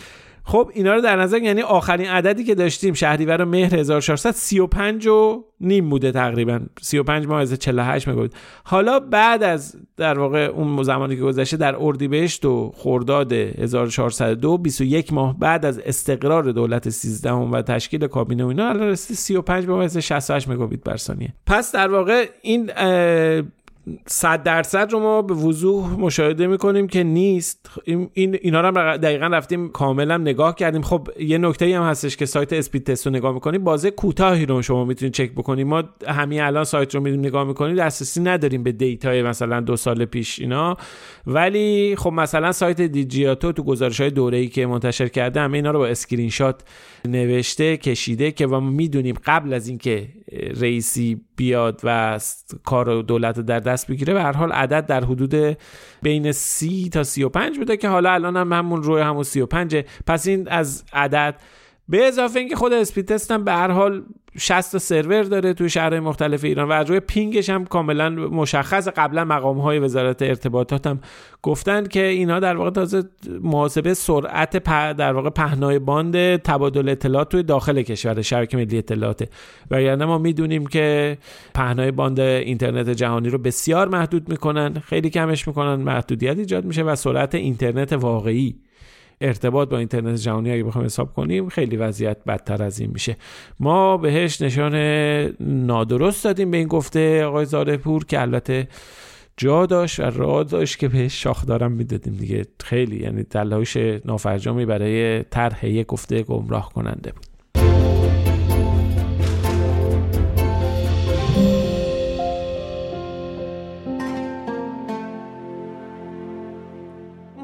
[0.45, 5.08] خب اینا رو در نظر یعنی آخرین عددی که داشتیم شهریور و مهر 1400 35
[5.08, 6.60] و نیم بوده تقریبا.
[6.82, 11.75] 35 ماه از 48 بود حالا بعد از در واقع اون زمانی که گذشته در
[11.79, 18.47] اردیبهشت و خرداد 1402 21 ماه بعد از استقرار دولت 13 و تشکیل کابینه و
[18.47, 21.34] اینا الان رسید 35 ماه از 68 مگابیت بر ثانیه.
[21.45, 22.71] پس در واقع این
[24.08, 27.69] صد درصد رو ما به وضوح مشاهده می‌کنیم که نیست.
[27.86, 28.10] این
[28.41, 30.82] اینا رو هم دقیقا رفتیم کاملا نگاه کردیم.
[30.82, 34.62] خب یه نکته هم هستش که سایت اسپید تست رو نگاه می‌کنیم بازه کوتاهی رو
[34.62, 37.76] شما می‌تونید چک بکنید ما همین الان سایت رو میریم نگاه می‌کنیم.
[37.76, 40.78] دسترسی نداریم به دیتای مثلا دو سال پیش اینا.
[41.28, 45.72] ولی خب مثلا سایت دیجیاتو تو گزارش های دوره ای که منتشر کرده همه اینا
[45.72, 46.62] رو با اسکرین شات
[47.05, 50.09] نوشته کشیده که ما می‌دونیم قبل از اینکه
[50.61, 52.19] رئیسی بیاد و
[52.63, 55.57] کار دولت در دست بگیره به هر حال عدد در حدود
[56.01, 59.41] بین سی تا سی و پنج بوده که حالا الان هم همون روی همون سی
[59.41, 59.85] و پنجه.
[60.07, 61.35] پس این از عدد
[61.89, 64.04] به اضافه اینکه خود Speedtest هم به هر حال
[64.38, 68.88] 60 تا سرور داره توی شهرهای مختلف ایران و از روی پینگش هم کاملا مشخص
[68.88, 71.00] قبلا مقام های وزارت ارتباطات هم
[71.41, 73.04] گفتن که اینا در واقع تازه
[73.41, 74.63] محاسبه سرعت
[74.98, 79.30] در واقع پهنای باند تبادل اطلاعات توی داخل کشور شبکه ملی اطلاعات.
[79.72, 81.17] و یعنی ما می‌دونیم که
[81.54, 86.96] پهنای باند اینترنت جهانی رو بسیار محدود می‌کنن خیلی کمش می‌کنن محدودیت ایجاد میشه و
[86.96, 88.56] سرعت اینترنت واقعی
[89.23, 93.17] ارتباط با اینترنت جهانی اگه بخوایم حساب کنیم خیلی وضعیت بدتر از این میشه.
[93.59, 94.75] ما بهش نشان
[95.39, 98.67] نادرست دادیم به این گفته آقای زارپور که البته
[99.38, 102.45] جا داشت و راه داشت که بهش شاخ دارم می‌دادیم دیگه.
[102.63, 107.33] خیلی یعنی تلاش نافرجامی برای طرح یک گفته گمراه کننده بود.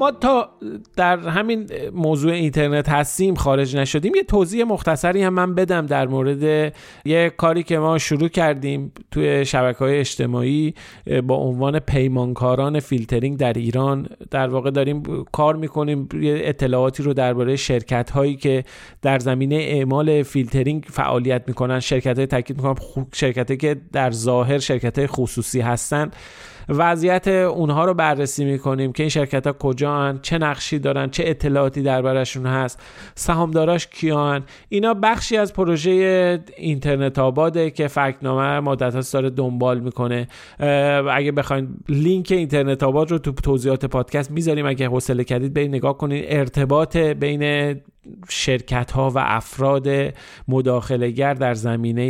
[0.00, 0.50] ما تا
[0.96, 6.72] در همین موضوع اینترنت هستیم خارج نشدیم یه توضیح مختصری هم من بدم در مورد
[7.04, 10.74] یه کاری که ما شروع کردیم توی شبکه های اجتماعی
[11.26, 14.08] با عنوان پیمانکاران فیلترینگ در ایران.
[14.30, 18.64] در واقع داریم کار می‌کنیم یه اطلاعاتی رو درباره شرکت هایی که
[19.02, 22.74] در زمینه اعمال فیلترینگ فعالیت می‌کنن شرکت های تاکید می‌کنم
[23.12, 26.10] شرکت که در ظاهر شرکت های خصوصی هستن.
[26.70, 31.82] وضعیت اونها رو بررسی می‌کنیم که این شرکت ها کجان چه نقشی دارن چه اطلاعاتی
[31.82, 32.82] دربارشون هست
[33.14, 34.44] سهامداراش کیان.
[34.68, 35.90] اینا بخشی از پروژه
[36.56, 40.28] اینترنت آباده که فکنامه مدت هست داره دنبال می‌کنه.
[41.10, 44.66] اگه بخواین لینک اینترنت آباد رو تو توضیحات پادکست می‌ذاریم.
[44.66, 46.24] اگه حوصله کردید برید نگاه کنید.
[46.28, 47.74] ارتباط بین
[48.28, 49.88] شرکت ها و افراد
[50.48, 52.02] مداخله در زمینه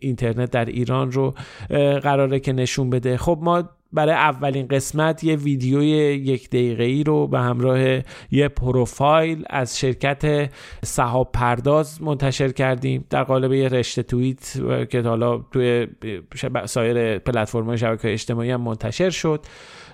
[0.00, 1.34] اینترنت در ایران رو
[2.02, 3.16] قراره که نشون بده.
[3.16, 7.78] خب ما برای اولین قسمت یه ویدیوی یک دقیقه ای رو به همراه
[8.30, 10.50] یه پروفایل از شرکت
[10.84, 13.04] سحاب پرداز منتشر کردیم.
[13.10, 15.86] در قالب یه رشته توییت که حالا توی
[16.66, 19.46] سایر پلتفرم شبکه اجتماعی هم منتشر شد.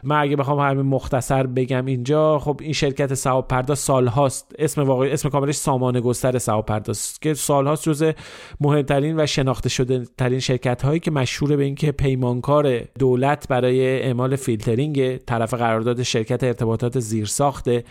[0.04, 4.54] من اگه بخوام همین مختصر بگم اینجا خب این شرکت سحاب پرداز سالهاست.
[4.58, 8.12] اسم واقعی اسم کاملش سامانه گستر سحاب پرداز که سالهاست جز
[8.61, 14.37] مهمترین و شناخته شده ترین شرکت هایی که مشهور به اینکه پیمانکار دولت برای اعمال
[14.37, 17.85] فیلترینگ طرف قرارداد شرکت ارتباطات زیرساخته.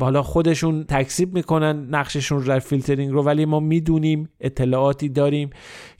[0.00, 5.50] حالا خودشون تکسیب می‌کنن نقششون در فیلترینگ رو ولی ما می‌دونیم اطلاعاتی داریم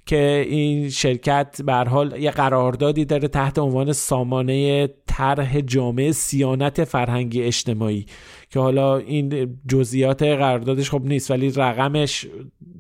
[0.07, 7.43] که این شرکت به حال یه قراردادی داره تحت عنوان سامانه طرح جامعه سیانت فرهنگی
[7.43, 8.07] اجتماعی.
[8.51, 12.27] که حالا این جزئیات قراردادش خب نیست ولی رقمش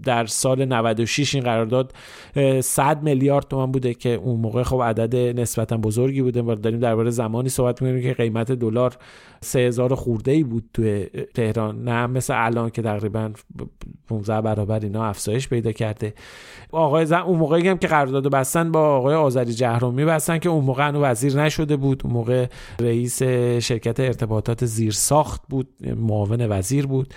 [0.04, 1.92] در سال 96 این قرارداد
[2.60, 6.42] 100 میلیارد تومان بوده که اون موقع خب عدد نسبتا بزرگی بوده.
[6.42, 8.96] و داریم درباره زمانی صحبت می‌کنیم که قیمت دلار
[9.40, 13.30] 3000 خورده ای بود توی تهران نه مثل الان که تقریبا
[14.08, 16.14] 15 برابر اینا افزایش پیدا کرده.
[16.72, 20.64] آقای زن اون موقعی هم که قرارداد بستن با آقای آذری جهرومی بستن که اون
[20.64, 22.02] موقع انو وزیر نشده بود.
[22.04, 22.46] اون موقع
[22.80, 23.22] رئیس
[23.62, 25.57] شرکت ارتباطات زیرساخت بود.
[25.96, 27.14] معاون وزیر بود.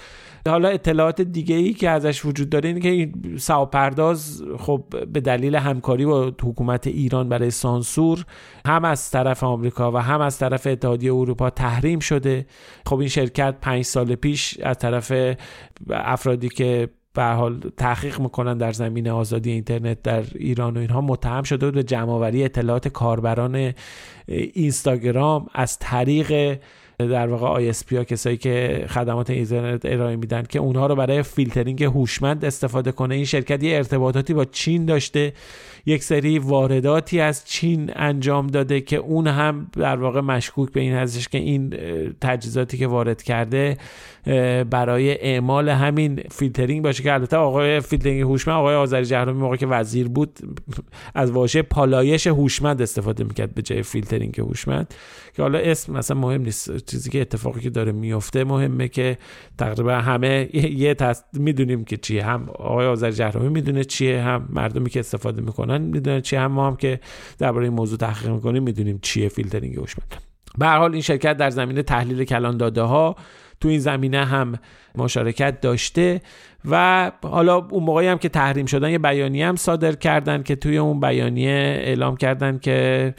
[0.47, 3.37] حالا اطلاعات دیگه ای که ازش وجود داره اینه که این
[3.71, 8.25] پرداز خب به دلیل همکاری با حکومت ایران برای سانسور
[8.65, 12.45] هم از طرف آمریکا و هم از طرف اتحادیه اروپا تحریم شده.
[12.85, 15.13] خب این شرکت پنج سال پیش از طرف
[15.89, 21.43] افرادی که به حال تحقیق می‌کنن در زمینه آزادی اینترنت در ایران و اینها متهم
[21.43, 23.73] شده بود به جمعآوری اطلاعات کاربران
[24.27, 26.59] اینستاگرام از طریق
[27.07, 31.83] در واقع ISP ها کسایی که خدمات اینترنت ارائه میدن که اونها رو برای فیلترینگ
[31.83, 33.15] هوشمند استفاده کنه.
[33.15, 35.33] این شرکت یه ارتباطاتی با چین داشته.
[35.85, 40.93] یک سری وارداتی از چین انجام داده که اون هم در واقع مشکوک به این
[40.93, 41.73] هستش که این
[42.21, 43.77] تجهیزاتی که وارد کرده
[44.69, 49.67] برای اعمال همین فیلترینگ باشه که البته آقای فیلترینگ هوشمند آقای آذری جهرمی موقع که
[49.67, 50.39] وزیر بود
[51.15, 54.93] از واژه پالایش هوشمند استفاده می‌کرد به جای فیلترینگ هوشمند.
[55.33, 59.17] که حالا اسم مثلا مهم نیست چیزی که اتفاقی که داره میفته مهمه که
[59.57, 62.25] تقریبا همه یه تست می‌دونیم که چیه.
[62.25, 66.67] هم آقای آذری جهرمی می‌دونه چیه هم مردمی که استفاده می‌کنن می‌دونن چیه هم ما
[66.67, 66.99] هم که
[67.37, 70.15] درباره این موضوع تحقیق می‌کنیم می‌دونیم چیه فیلترینگ هوشمند.
[70.57, 73.15] به هر حال این شرکت در زمینه تحلیل کلان داده ها
[73.61, 74.53] تو این زمینه هم
[74.95, 76.21] مشارکت داشته.
[76.69, 80.77] و حالا اون موقعی هم که تحریم شدن یه بیانیه هم صادر کردن که توی
[80.77, 83.13] اون بیانیه اعلام کردن که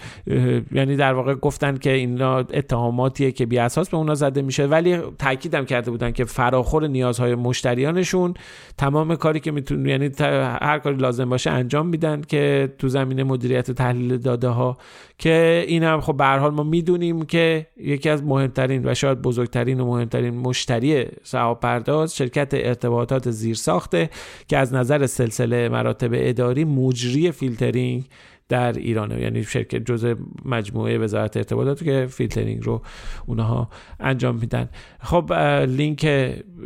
[0.72, 4.66] یعنی در واقع گفتن که اینا اتهاماتیه که بی اساس به اونا زده میشه.
[4.66, 8.34] ولی تاکیدم کرده بودن که فراخور نیازهای مشتریانشون
[8.78, 13.70] تمام کاری که میتون یعنی هر کاری لازم باشه انجام میدن که تو زمینه مدیریت
[13.70, 14.78] و تحلیل داده ها
[15.18, 19.80] که این هم خب به حال ما می‌دونیم که یکی از مهمترین و شاید بزرگترین
[19.80, 24.10] و مهمترین مشتری سحاب پرداز شرکت ارتباطات زیر ساخته
[24.48, 28.04] که از نظر سلسله مراتب اداری مجری فیلترینگ
[28.48, 29.20] در ایرانه.
[29.20, 30.14] یعنی شرکت جزء
[30.44, 32.82] مجموعه وزارت ارتباطات که فیلترینگ رو
[33.26, 33.68] اونها
[34.00, 34.68] انجام میدن.
[35.00, 35.32] خب
[35.68, 36.04] لینک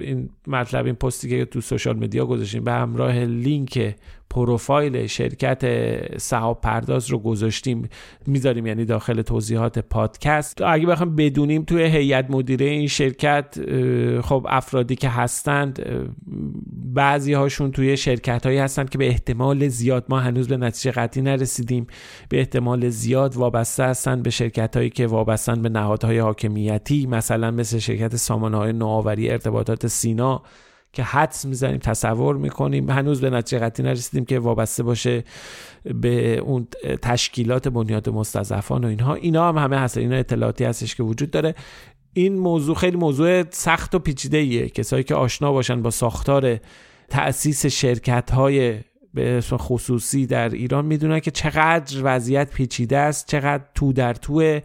[0.01, 3.95] این مطلب این پستی که تو social media گذاشتیم به همراه لینک
[4.31, 5.63] پروفایل شرکت
[6.19, 7.89] سهاب پرداز رو گذاشتیم
[8.27, 10.63] می‌ذاریم یعنی داخل توضیحات پادکست.
[10.63, 13.59] اگه بخوام بدونیم توی هیئت مدیره این شرکت
[14.21, 15.87] خب افرادی که هستند
[16.95, 21.23] بعضی هاشون توی شرکت هایی هستند که به احتمال زیاد ما هنوز به نتیجه قطعی
[21.23, 21.87] نرسیدیم
[22.29, 27.79] به احتمال زیاد وابسته هستند به شرکت هایی که وابستن به نهادهای حاکمیتی مثلا مثل
[27.79, 30.43] شرکت سامانه های نوآوری ارتباطات سینا.
[30.97, 32.91] که حدس می‌زنیم تصور می‌کنیم.
[32.91, 35.25] هنوز به نتیجه قطعی نرسیدیم که وابسته باشه
[35.85, 36.67] به اون
[37.03, 39.15] تشکیلات بنیاد مستضعفان و اینها.
[39.15, 41.55] اینا هم همه هست اینا اطلاعاتی هستش که وجود داره.
[42.13, 46.59] این موضوع خیلی موضوع سخت و پیچیده ایه کسایی که آشنا باشن با ساختار
[47.09, 48.81] تأسیس شرکت های
[49.15, 54.61] به اسم خصوصی در ایران می‌دونن که چقدر وضعیت پیچیده است چقدر تو در توه.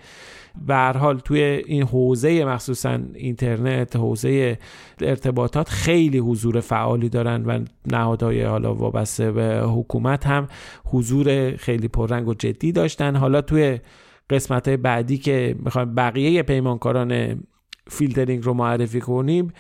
[0.68, 4.58] به حال توی این حوزه مخصوصا اینترنت حوزه
[5.02, 7.60] ارتباطات خیلی حضور فعالی دارن و
[7.92, 10.48] نهادهای حالا وابسته به حکومت هم
[10.86, 13.16] حضور خیلی پررنگ و جدی داشتن.
[13.16, 13.80] حالا توی
[14.30, 17.42] قسمت های بعدی که می‌خوایم بقیه پیمانکاران
[17.88, 19.54] فیلترینگ رو معرفی کنیم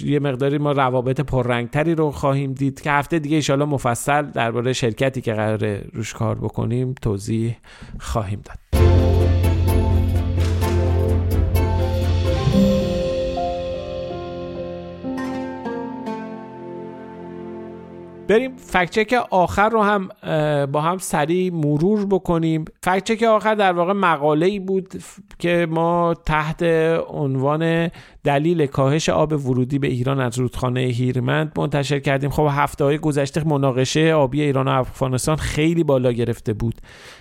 [0.00, 5.20] یه مقداری ما روابط پررنگتری رو خواهیم دید که هفته دیگه ایشالا مفصل درباره شرکتی
[5.20, 7.56] که قرار روش کار بکنیم توضیح
[7.98, 8.83] خواهیم داد.
[18.28, 20.08] بریم فکچک آخر رو هم
[20.66, 22.64] با هم سریع مرور بکنیم.
[22.82, 25.02] فکچک آخر در واقع مقاله ای بود
[25.38, 26.62] که ما تحت
[27.08, 27.90] عنوان
[28.24, 32.30] دلیل کاهش آب ورودی به ایران از رودخانه هیرمند منتشر کردیم.
[32.30, 36.74] خب هفته های گذشته مناقشه آبی ایران و افغانستان خیلی بالا گرفته بود.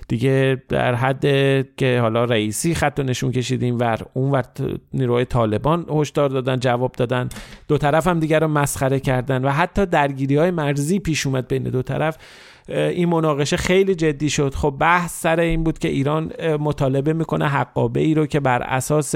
[0.07, 1.21] دیگه در حد
[1.77, 4.43] که حالا رئیسی خط نشون کشیدیم و اون ور
[4.93, 7.29] نیروهای طالبان هشدار دادن جواب دادن.
[7.67, 11.63] دو طرف هم دیگر رو مسخره کردن و حتی درگیری های مرزی پیش اومد بین
[11.63, 12.17] دو طرف.
[12.67, 14.55] این مناقشه خیلی جدی شد.
[14.55, 19.15] خب بحث سر این بود که ایران مطالبه می‌کنه حقابه ای رو که بر اساس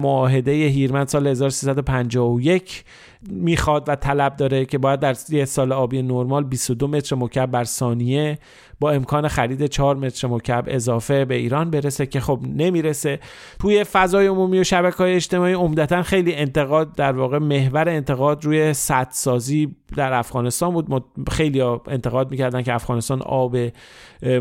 [0.00, 2.84] معاهده هیرمند سال 1351
[3.30, 7.64] می‌خواد و طلب داره که باید در یه سال آبی نرمال 22 متر مکعب بر
[7.64, 8.38] ثانیه
[8.80, 13.20] با امکان خرید 4 متر مکعب اضافه به ایران برسه که خب نمی‌رسه.
[13.58, 18.72] توی فضای عمومی و شبکه های اجتماعی عمدتا خیلی انتقاد در واقع محور انتقاد روی
[18.72, 21.04] سدسازی در افغانستان بود.
[21.30, 23.56] خیلی انتقاد می‌کردن که افغانستان آب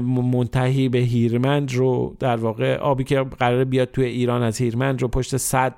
[0.02, 5.08] منتهی به هیرمند رو در واقع آبی که قرار بیاد توی ایران از هیرمند رو
[5.08, 5.76] پشت صد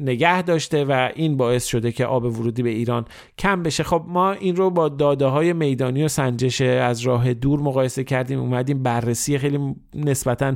[0.00, 3.04] نگه داشته و این باعث شده که آب ورودی به ایران
[3.38, 3.82] کم بشه.
[3.82, 8.40] خب ما این رو با داده های میدانی و سنجش از راه دور مقایسه کردیم
[8.40, 10.54] اومدیم بررسی خیلی نسبتا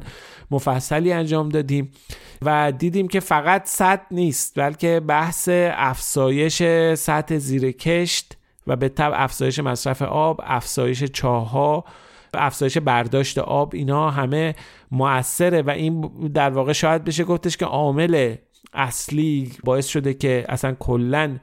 [0.51, 1.91] مفصلی انجام دادیم
[2.43, 6.63] و دیدیم که فقط صد نیست بلکه بحث افزایش
[6.95, 8.38] سطح زیر کشت
[8.69, 11.85] و به طب افزایش مصرف آب افزایش چاها
[12.35, 14.55] افزایش برداشت آب اینا همه
[14.91, 16.01] موثره و این
[16.35, 18.35] در واقع شاید بشه گفتش که عامل
[18.73, 21.39] اصلی باعث شده که اصلا کلا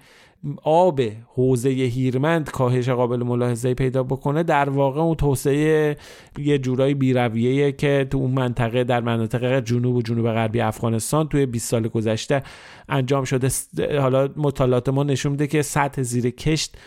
[0.63, 1.01] آب
[1.36, 4.43] حوزه هیرمند کاهش قابل ملاحظه پیدا بکنه.
[4.43, 5.97] در واقع اون توسعه
[6.38, 11.45] یه جورایی بیرویه که تو اون منطقه در مناطق جنوب و جنوب غربی افغانستان توی
[11.45, 12.43] 20 سال گذشته
[12.89, 13.49] انجام شده.
[13.99, 16.78] حالا مطالعات ما نشون میده که سطح زیر کشت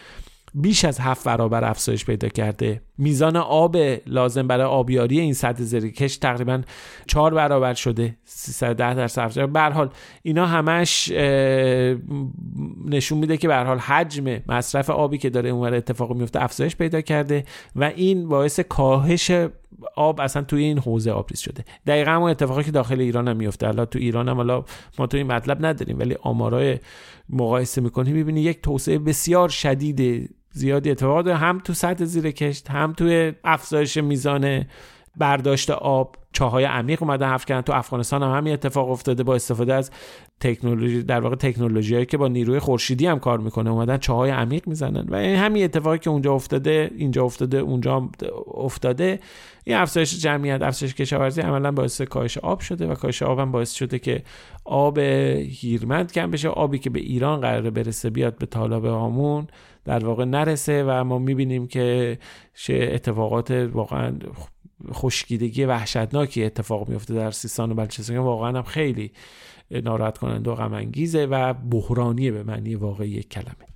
[0.54, 2.82] بیش از هفت برابر افزایش پیدا کرده.
[2.98, 3.76] میزان آب
[4.06, 6.62] لازم برای آبیاری این سطح زیرکش تقریبا
[7.06, 9.48] چهار برابر شده 310 درصد افزایش.
[9.48, 9.90] به حال
[10.22, 11.10] اینا همش
[12.84, 17.00] نشون میده که به حال حجم مصرف آبی که داره اونور اتفاق میفته افزایش پیدا
[17.00, 17.44] کرده
[17.76, 19.30] و این باعث کاهش
[19.96, 21.64] آب اصلا توی این حوزه آبریز شده.
[21.86, 24.64] دقیقا همون اتفاقی که داخل ایران هم میفته حالا تو ایران هم حالا
[24.98, 26.78] ما تو این مطلب نداریم ولی آمارای
[27.28, 31.36] مقایسه می‌کنیم می‌بینی یک توسعه بسیار شدید زیادی اتفاق داره.
[31.36, 34.64] هم تو سطح زیر کشت هم توی افزایش میزان
[35.16, 36.16] برداشت آب.
[36.32, 37.60] چاهای عمیق اومدن حفر کردن.
[37.60, 39.90] تو افغانستان هم همین اتفاق افتاده با استفاده از
[40.40, 43.70] تکنولوژی در واقع تکنولوژی که با نیروی خورشیدی هم کار می‌کنه.
[43.70, 48.10] اومدن چاهای عمیق می‌زنن و همین اتفاقی که اونجا افتاده اینجا افتاده اونجا
[48.54, 49.20] افتاده
[49.64, 53.72] این افزایش جمعیت افزایش کشاورزی عملا باعث کاهش آب شده و کاهش آب هم باعث
[53.72, 54.22] شده که
[54.64, 59.46] آب هیرمند کم بشه آبی که به ایران قراره برسه بیاد به طالب هامون
[59.84, 62.18] در واقع نرسه و ما می‌بینیم که
[62.68, 64.18] اتفاقات واقعا
[64.92, 68.18] خشکیدگی وحشتناکی اتفاق میفته در سیستان و بلوچستان.
[68.18, 69.12] واقعا هم خیلی
[69.70, 73.68] ناراحت کننده و غم انگیزه و بحرانیه به معنی واقعی کلمه.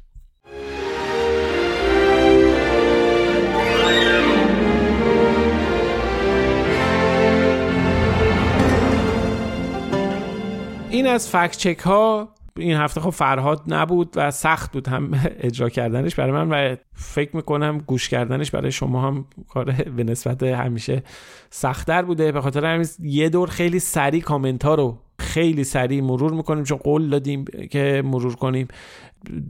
[10.91, 15.69] این از فکت چک ها این هفته خب فرهاد نبود و سخت بود هم اجرا
[15.69, 21.03] کردنش برای من و فکر می‌کنم گوش کردنش برای شما هم کار به نسبت همیشه
[21.51, 22.33] سختتر بوده.
[22.33, 24.99] به خاطر همین یه دور خیلی سریع کامنت ها رو
[25.33, 28.69] خیلی سریع مرور می‌کنیم چون قول دادیم که مرور کنیم.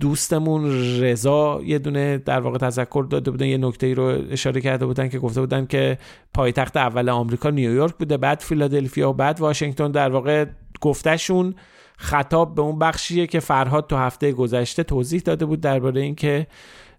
[0.00, 0.64] دوستمون
[1.00, 5.08] رضا یه دونه در واقع تذکر داده بودن یه نکته ای رو اشاره کرده بودن
[5.08, 5.98] که گفته بودن که
[6.34, 9.90] پایتخت اول آمریکا نیویورک بوده بعد فیلادلفیا و بعد واشنگتن.
[9.90, 10.44] در واقع
[10.80, 11.54] گفتهشون
[11.96, 16.46] خطاب به اون بخشیه که فرهاد تو هفته گذشته توضیح داده بود درباره اینکه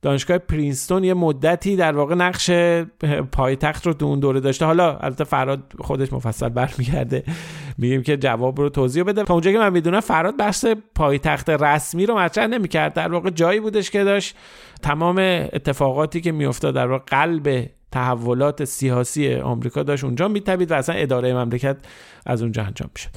[0.01, 2.51] دانشگاه پرینستون یه مدتی در واقع نقش
[3.31, 4.65] پایتخت رو تو اون دوره داشته.
[4.65, 7.23] حالا البته فراد خودش مفصل برمیگرده.
[7.77, 9.23] میگیم که جواب رو توضیح بده.
[9.23, 10.65] تا اونجا که من می‌دونم فراد بحث
[10.95, 12.93] پایتخت رسمی رو مطرح نمی‌کرد.
[12.93, 14.35] در واقع جایی بودش که داشت
[14.81, 15.17] تمام
[15.53, 21.33] اتفاقاتی که میافتاد در واقع قلب تحولات سیاسی آمریکا داشت اونجا میتبید و اصلا اداره
[21.33, 21.77] مملکت
[22.25, 23.09] از اونجا انجام می‌شد.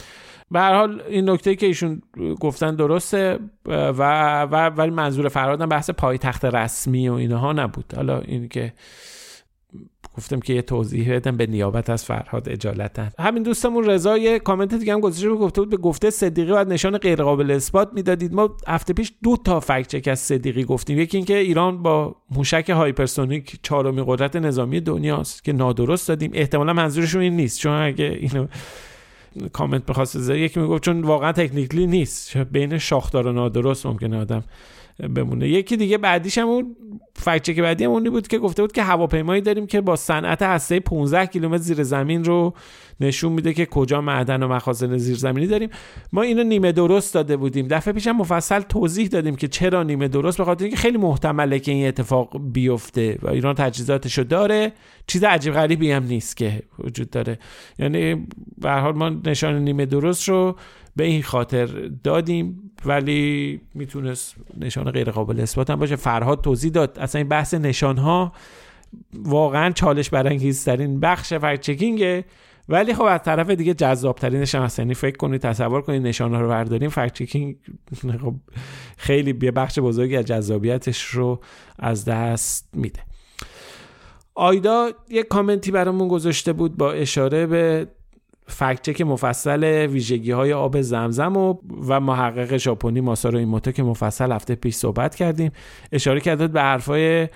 [0.50, 2.02] به هر حال این نکته که ایشون
[2.40, 7.92] گفتن درسته و و ولی منظور فرهادم بحث پایتخت رسمی و اینها نبود.
[7.96, 8.72] حالا این که
[10.16, 14.74] گفتم که یه توضیح بدم به نیابت از فرهاد عجالتا همین دوستمون رضا یه کامنت
[14.74, 18.34] دیگه هم گذاشته گفته بود به گفته صدیقی باید نشان غیر قابل اثبات می‌دادید.
[18.34, 20.98] ما هفته پیش دو تا fact check از صدیقی گفتیم.
[20.98, 26.30] یکی اینکه ایران با موشک hypersonic چهارمین قدرت نظامی دنیاست که نادرست دادیم.
[26.34, 28.46] احتمالا منظورشون این نیست چون اگه اینو
[29.52, 32.36] کامنت می‌خواست بذاره یکی می‌گفت چون واقعا تکنیکلی نیست.
[32.36, 34.44] بین شاخدار و نادرست ممکنه آدم
[35.14, 35.48] بمونه.
[35.48, 36.76] یکی دیگه بعدیش هم اون
[37.16, 40.42] فکت که بعدی هم اونی بود که گفته بود که هواپیمایی داریم که با صنعت
[40.42, 42.54] هسته 15 کیلومتر زیر زمین رو
[43.00, 45.68] نشون میده که کجا معدن و مخازن زیرزمینی داریم.
[46.12, 47.68] ما اینو نیمه درست داده بودیم.
[47.68, 51.72] دفعه پیشم مفصل توضیح دادیم که چرا نیمه درست به خاطر اینکه خیلی محتمله که
[51.72, 54.72] این اتفاق بیفته و ایران تجهیزاتشو داره.
[55.06, 57.38] چیز عجیب غریبی هم نیست که وجود داره.
[57.78, 58.26] یعنی
[58.58, 60.56] به حال ما نشان نیمه درست رو
[60.96, 61.66] به این خاطر
[62.04, 65.96] دادیم ولی می‌تونست نشان غیر قابل اثبات هم باشه.
[65.96, 68.32] فرهاد توضیح داد اصلا این بحث نشان ها
[69.14, 72.24] واقعا چالش برانگیزترین بخش فکت چکینگه
[72.68, 74.78] ولی خب از طرف دیگه جذاب ترینش هم هست.
[74.78, 77.56] یعنی فکر کنید تصور کنید نشان ها رو برداریم فکت چکینگ
[78.22, 78.34] خب
[78.96, 81.40] خیلی یه بخش بزرگی از جذابیتش رو
[81.78, 83.00] از دست میده.
[84.34, 87.86] آیدا یه کامنتی برامون گذاشته بود با اشاره به
[88.48, 91.54] فکت که مفصل ویژگی های آب زمزم و
[91.88, 95.50] و محقق ژاپنی ماسارو ایموتو که مفصل هفته پیش صحبت کردیم.
[95.92, 97.28] اشاره کرده به حرفای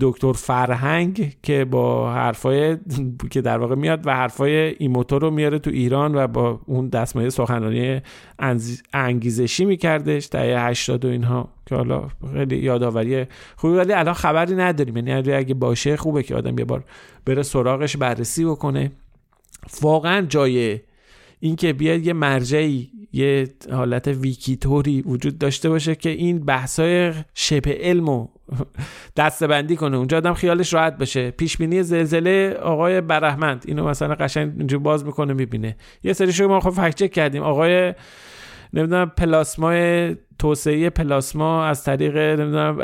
[0.00, 2.76] دکتر فرهنگ که با حرفای
[3.30, 7.28] که در واقع میاد و حرفای ایموتو رو میاره تو ایران و با اون دستمایه
[7.30, 8.00] سخنرانی
[8.92, 10.28] انگیزشی میکردش.
[10.30, 13.26] دهه 80 و اینها که حالا خیلی یادآوری
[13.56, 14.96] خوبی ولی الان خبری نداریم.
[14.96, 16.84] یعنی اگه باشه خوبه که آدم یه بار
[17.26, 18.92] بره سراغش بررسی بکنه.
[19.82, 20.80] واقعا جای
[21.40, 28.08] اینکه بیاد یه مرجعی یه حالت ویکیتوری وجود داشته باشه که این بحثای شبه علم
[28.08, 28.28] و
[29.16, 29.96] دستبندی کنه.
[29.96, 31.30] اونجا آدم خیالش راحت بشه.
[31.30, 35.76] پیش بینی زلزله آقای برحمند اینو مثلا قشنگ اینجا باز می‌کنه می‌بینه.
[36.02, 37.42] یه سری شو ما خب فکت کردیم.
[37.42, 37.94] آقای
[38.72, 42.78] نمی‌دونم پلاسمای توسعه پلاسما از طریق نمی‌دونم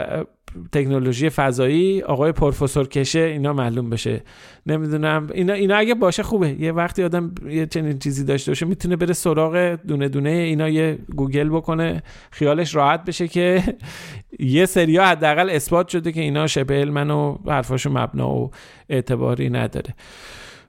[0.73, 4.23] تکنولوژی فضایی آقای پروفسور کشه اینا معلوم بشه.
[4.67, 5.27] نمی‌دونم.
[5.35, 6.61] اینا اینا اگه باشه خوبه.
[6.61, 10.99] یه وقتی آدم یه چنین چیزی داشته باشه می‌تونه بره سراغ دونه دونه اینا یه
[11.17, 12.03] گوگل بکنه.
[12.31, 13.63] خیالش راحت بشه که
[14.57, 18.51] یه سریا حداقل اثبات شده که اینا شبه علمن و حرفاشو مبنا و
[18.89, 19.95] اعتباری نداره.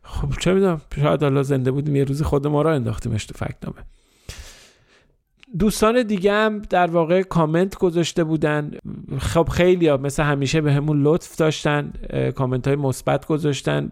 [0.04, 0.82] خب چه می‌دونم.
[1.02, 3.78] شاید حالا زنده بودیم یه روزی خود ما را انداختیمش تو فکتنامه
[5.60, 8.72] دوستان دیگه هم در واقع کامنت گذاشته بودن.
[9.20, 11.93] خب خیلی ها مثل همیشه به همون لطف داشتن
[12.36, 13.91] کامنت های مثبت گذاشتن.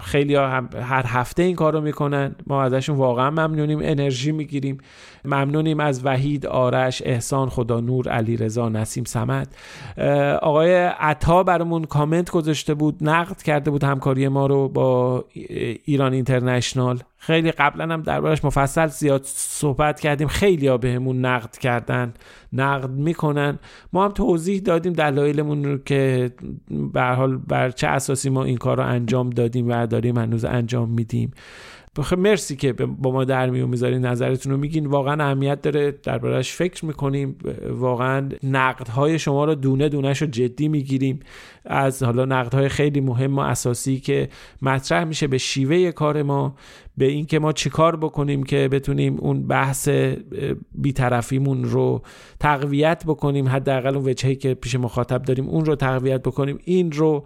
[0.00, 2.34] خیلی ها هم هر هفته این کار رو می‌کنن.
[2.46, 4.78] ما ازشون واقعا ممنونیم انرژی می‌گیریم.
[5.24, 9.48] ممنونیم از وحید آرش احسان خدا نور علی رضا نسیم سمت
[10.42, 15.24] آقای عطا برامون کامنت گذاشته بود نقد کرده بود همکاری ما رو با
[15.84, 16.98] ایران اینترنشنال.
[17.26, 20.28] خیلی قبلا هم دربارش مفصل زیاد صحبت کردیم.
[20.28, 22.14] خیلی ها بهمون نقد کردن
[22.52, 23.58] نقد می‌کنن.
[23.92, 26.30] ما هم توضیح دادیم دلایلمون رو که
[26.92, 30.90] به حال بر چه اساسی ما این کار رو انجام دادیم و داریم هنوز انجام
[30.90, 31.30] میدیم.
[32.02, 34.86] خب مرسی که با ما در میون می‌ذارین نظرتون رو میگین.
[34.86, 35.90] واقعا اهمیت داره.
[36.02, 37.38] دربارهش فکر می‌کنیم.
[37.70, 41.20] واقعا نقدهای شما رو دونه دونهش رو جدی می‌گیریم.
[41.66, 44.28] از حالا نقدهای خیلی مهم و اساسی که
[44.62, 46.54] مطرح میشه به شیوه کار ما
[46.96, 49.88] به اینکه ما چیکار بکنیم که بتونیم اون بحث
[50.74, 52.02] بیطرفیمون رو
[52.40, 57.24] تقویت بکنیم حداقل اون وجهی که پیش مخاطب داریم اون رو تقویت بکنیم این رو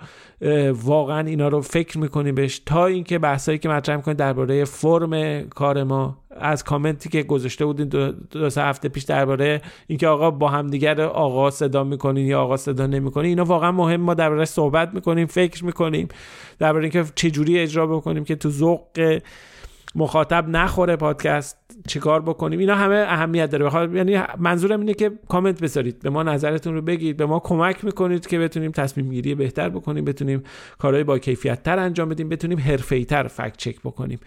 [0.72, 5.84] واقعا اینا رو فکر می‌کنیم بهش تا اینکه بحثایی که مطرح می‌کنیم درباره فرم کار
[5.84, 10.48] ما از کامنتی که گذاشته بودین دو, دو سه هفته پیش درباره اینکه آقا با
[10.48, 14.00] همدیگر آقا صدا می‌کنین یا آقا صدا نمی‌کنین اینا واقعا مهم.
[14.00, 16.08] ما درباره صحبت می‌کنیم فکر می‌کنیم
[16.58, 19.20] درباره اینکه چه جوری اجرا بکنیم که تو ذوق
[19.94, 21.56] مخاطب نخوره پادکست
[21.88, 22.58] چیکار بکنیم.
[22.58, 23.64] اینا همه اهمیت داره.
[23.64, 27.84] بخواد یعنی منظورم اینه که کامنت بذارید به ما نظرتون رو بگید به ما کمک
[27.84, 30.42] می‌کنید که بتونیم تصمیم گیری بهتر بکنیم بتونیم
[30.78, 34.20] کارهای با کیفیت تر انجام بدیم بتونیم حرفه‌ای تر فکت چک بکنیم.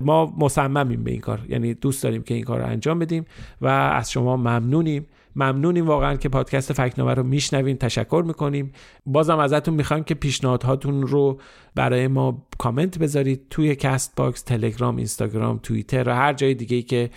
[0.00, 1.40] ما مصممیم به این کار.
[1.48, 3.24] یعنی دوست داریم که این کار رو انجام بدیم
[3.60, 5.06] و از شما ممنونیم.
[5.36, 7.76] ممنونیم واقعا که پادکست فکنامه رو میشنوین.
[7.76, 8.72] تشکر می‌کنیم.
[9.06, 11.40] بازم ازتون می‌خوایم که پیشنهادهاتون رو
[11.74, 17.10] برای ما کامنت بذارید توی Castbox تلگرام اینستاگرام توییتر و هر جای دیگه ای که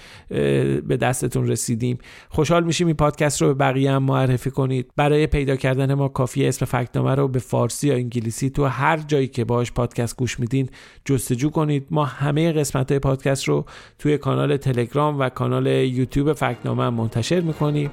[0.88, 1.98] به دستتون رسیدیم.
[2.30, 4.92] خوشحال میشیم این پادکست رو به بقیه هم معرفی کنید.
[4.96, 9.28] برای پیدا کردن ما کافیه اسم فکنامه رو به فارسی یا انگلیسی تو هر جایی
[9.28, 10.70] که باش پادکست گوش میدین
[11.06, 11.88] جستجو کنید.
[11.92, 13.66] ما همه قسمت های پادکست رو
[14.00, 17.90] توی کانال تلگرام و کانال یوتیوب فکنامه منتشر می‌کنیم.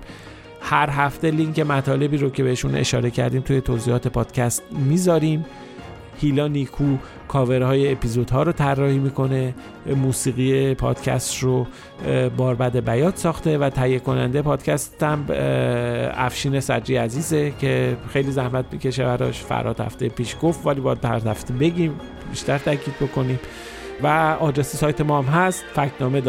[0.69, 5.45] هر هفته لینک مطالبی رو که بهشون اشاره کردیم توی توضیحات پادکست می‌ذاریم.
[6.21, 6.97] هیلا نیکو
[7.29, 9.55] کاورهای اپیزودها رو طراحی می‌کنه
[9.97, 11.67] موسیقی پادکست رو
[12.37, 15.25] باربد بیات ساخته و تهیه کننده پادکست هم
[16.15, 19.43] افشین سجی عزیزه که خیلی زحمت می‌کشه براش.
[19.43, 22.01] فرات هفته پیش گفت ولی باید هر هفته بگیم
[22.31, 23.39] بیشتر تاکید بکنیم.
[24.03, 26.23] و آدرس سایت ما هم هست فکنامه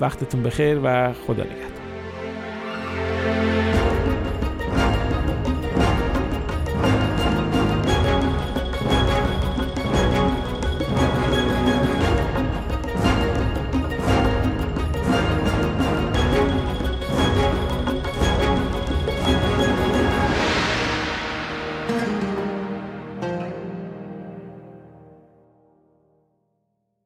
[0.00, 1.77] وقتتون بخیر و خدا نگهدار.